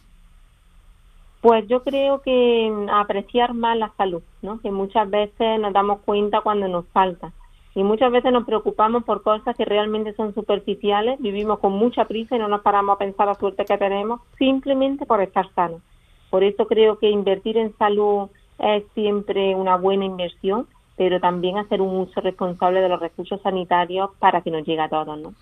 Pues 1.40 1.66
yo 1.68 1.82
creo 1.82 2.20
que 2.20 2.86
apreciar 2.92 3.54
más 3.54 3.78
la 3.78 3.90
salud, 3.96 4.22
¿no? 4.42 4.60
que 4.60 4.70
muchas 4.70 5.08
veces 5.08 5.60
nos 5.60 5.72
damos 5.72 6.00
cuenta 6.00 6.42
cuando 6.42 6.68
nos 6.68 6.86
falta 6.88 7.32
y 7.76 7.84
muchas 7.84 8.10
veces 8.10 8.32
nos 8.32 8.46
preocupamos 8.46 9.04
por 9.04 9.22
cosas 9.22 9.54
que 9.54 9.66
realmente 9.66 10.14
son 10.14 10.32
superficiales, 10.32 11.20
vivimos 11.20 11.58
con 11.58 11.72
mucha 11.72 12.06
prisa 12.06 12.34
y 12.34 12.38
no 12.38 12.48
nos 12.48 12.62
paramos 12.62 12.94
a 12.94 12.98
pensar 12.98 13.26
la 13.26 13.34
suerte 13.34 13.66
que 13.66 13.76
tenemos 13.76 14.22
simplemente 14.38 15.04
por 15.04 15.20
estar 15.20 15.52
sanos. 15.54 15.82
Por 16.30 16.42
eso 16.42 16.66
creo 16.66 16.98
que 16.98 17.10
invertir 17.10 17.58
en 17.58 17.76
salud 17.76 18.30
es 18.58 18.82
siempre 18.94 19.54
una 19.54 19.76
buena 19.76 20.06
inversión, 20.06 20.66
pero 20.96 21.20
también 21.20 21.58
hacer 21.58 21.82
un 21.82 21.94
uso 21.98 22.22
responsable 22.22 22.80
de 22.80 22.88
los 22.88 22.98
recursos 22.98 23.42
sanitarios 23.42 24.08
para 24.20 24.40
que 24.40 24.50
nos 24.50 24.66
llegue 24.66 24.80
a 24.80 24.88
todos. 24.88 25.18
¿no? 25.18 25.34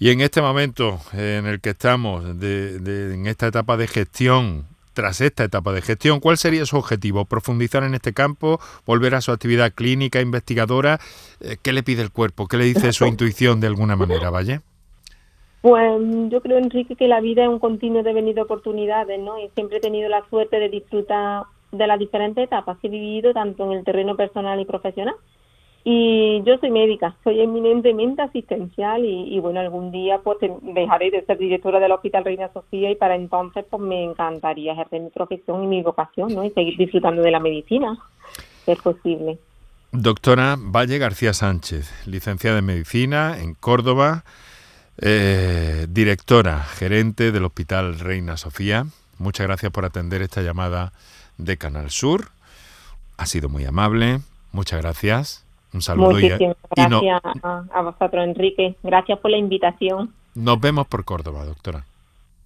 Y 0.00 0.10
en 0.10 0.22
este 0.22 0.42
momento 0.42 0.98
en 1.12 1.46
el 1.46 1.60
que 1.60 1.70
estamos, 1.70 2.24
en 2.24 3.26
esta 3.28 3.46
etapa 3.46 3.76
de 3.76 3.86
gestión 3.86 4.71
tras 4.92 5.20
esta 5.20 5.44
etapa 5.44 5.72
de 5.72 5.82
gestión, 5.82 6.20
¿cuál 6.20 6.36
sería 6.36 6.66
su 6.66 6.76
objetivo? 6.76 7.24
¿Profundizar 7.24 7.82
en 7.84 7.94
este 7.94 8.12
campo? 8.12 8.60
¿Volver 8.86 9.14
a 9.14 9.20
su 9.20 9.32
actividad 9.32 9.72
clínica, 9.72 10.20
investigadora? 10.20 10.98
Eh, 11.40 11.56
¿Qué 11.62 11.72
le 11.72 11.82
pide 11.82 12.02
el 12.02 12.10
cuerpo? 12.10 12.46
¿Qué 12.46 12.56
le 12.56 12.64
dice 12.64 12.92
su 12.92 13.06
intuición 13.06 13.60
de 13.60 13.66
alguna 13.66 13.96
manera, 13.96 14.30
Valle? 14.30 14.60
Pues 15.62 16.00
yo 16.28 16.40
creo, 16.40 16.58
Enrique, 16.58 16.96
que 16.96 17.06
la 17.06 17.20
vida 17.20 17.44
es 17.44 17.48
un 17.48 17.60
continuo 17.60 18.02
devenir 18.02 18.34
de 18.34 18.42
oportunidades, 18.42 19.20
¿no? 19.20 19.38
Y 19.38 19.48
siempre 19.50 19.78
he 19.78 19.80
tenido 19.80 20.08
la 20.08 20.28
suerte 20.28 20.58
de 20.58 20.68
disfrutar 20.68 21.44
de 21.70 21.86
las 21.86 21.98
diferentes 21.98 22.44
etapas 22.44 22.78
que 22.78 22.88
he 22.88 22.90
vivido, 22.90 23.32
tanto 23.32 23.64
en 23.66 23.78
el 23.78 23.84
terreno 23.84 24.16
personal 24.16 24.60
y 24.60 24.64
profesional. 24.64 25.14
Y 25.84 26.42
yo 26.44 26.58
soy 26.58 26.70
médica, 26.70 27.16
soy 27.24 27.40
eminentemente 27.40 28.22
asistencial 28.22 29.04
y, 29.04 29.38
bueno, 29.40 29.58
algún 29.58 29.90
día 29.90 30.20
pues 30.22 30.38
dejaré 30.62 31.10
de 31.10 31.24
ser 31.24 31.38
directora 31.38 31.80
del 31.80 31.90
Hospital 31.90 32.24
Reina 32.24 32.52
Sofía 32.52 32.90
y 32.90 32.94
para 32.94 33.16
entonces 33.16 33.64
pues 33.68 33.82
me 33.82 34.04
encantaría 34.04 34.74
ejercer 34.74 35.00
mi 35.00 35.10
profesión 35.10 35.64
y 35.64 35.66
mi 35.66 35.82
vocación, 35.82 36.32
¿no? 36.34 36.44
Y 36.44 36.50
seguir 36.50 36.76
disfrutando 36.76 37.22
de 37.22 37.32
la 37.32 37.40
medicina, 37.40 37.98
si 38.64 38.70
es 38.70 38.80
posible. 38.80 39.38
Doctora 39.90 40.56
Valle 40.56 40.98
García 40.98 41.34
Sánchez, 41.34 42.06
licenciada 42.06 42.60
en 42.60 42.66
Medicina 42.66 43.38
en 43.40 43.54
Córdoba, 43.54 44.24
eh, 44.98 45.86
directora, 45.90 46.60
gerente 46.60 47.32
del 47.32 47.44
Hospital 47.44 47.98
Reina 47.98 48.36
Sofía. 48.36 48.86
Muchas 49.18 49.48
gracias 49.48 49.72
por 49.72 49.84
atender 49.84 50.22
esta 50.22 50.42
llamada 50.42 50.92
de 51.38 51.56
Canal 51.58 51.90
Sur. 51.90 52.28
Ha 53.16 53.26
sido 53.26 53.48
muy 53.48 53.64
amable. 53.64 54.20
Muchas 54.52 54.80
gracias. 54.80 55.44
Un 55.72 55.80
saludo. 55.82 56.10
Muchísimas 56.10 56.56
gracias 56.76 57.22
a, 57.42 57.82
vosotros, 57.82 58.24
Enrique. 58.24 58.76
Gracias 58.82 59.18
por 59.18 59.30
la 59.30 59.38
invitación. 59.38 60.12
Nos 60.34 60.60
vemos 60.60 60.86
por 60.86 61.04
Córdoba, 61.04 61.44
doctora. 61.44 61.84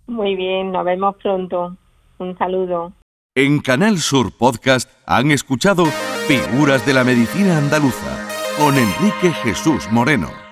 Muy 0.07 0.37
bien, 0.37 0.73
nos 0.73 0.85
vemos 0.85 1.17
pronto. 1.17 1.77
Un 2.19 2.39
saludo. 2.39 2.93
En 3.35 3.61
Canal 3.61 3.99
Sur 3.99 4.33
Podcast 4.37 4.91
han 5.07 5.31
escuchado 5.31 5.85
Figuras 6.27 6.87
de 6.87 6.95
la 6.95 7.05
Medicina 7.05 7.59
Andaluza 7.59 8.27
con 8.57 8.75
Enrique 8.77 9.31
Jesús 9.43 9.91
Moreno. 9.91 10.46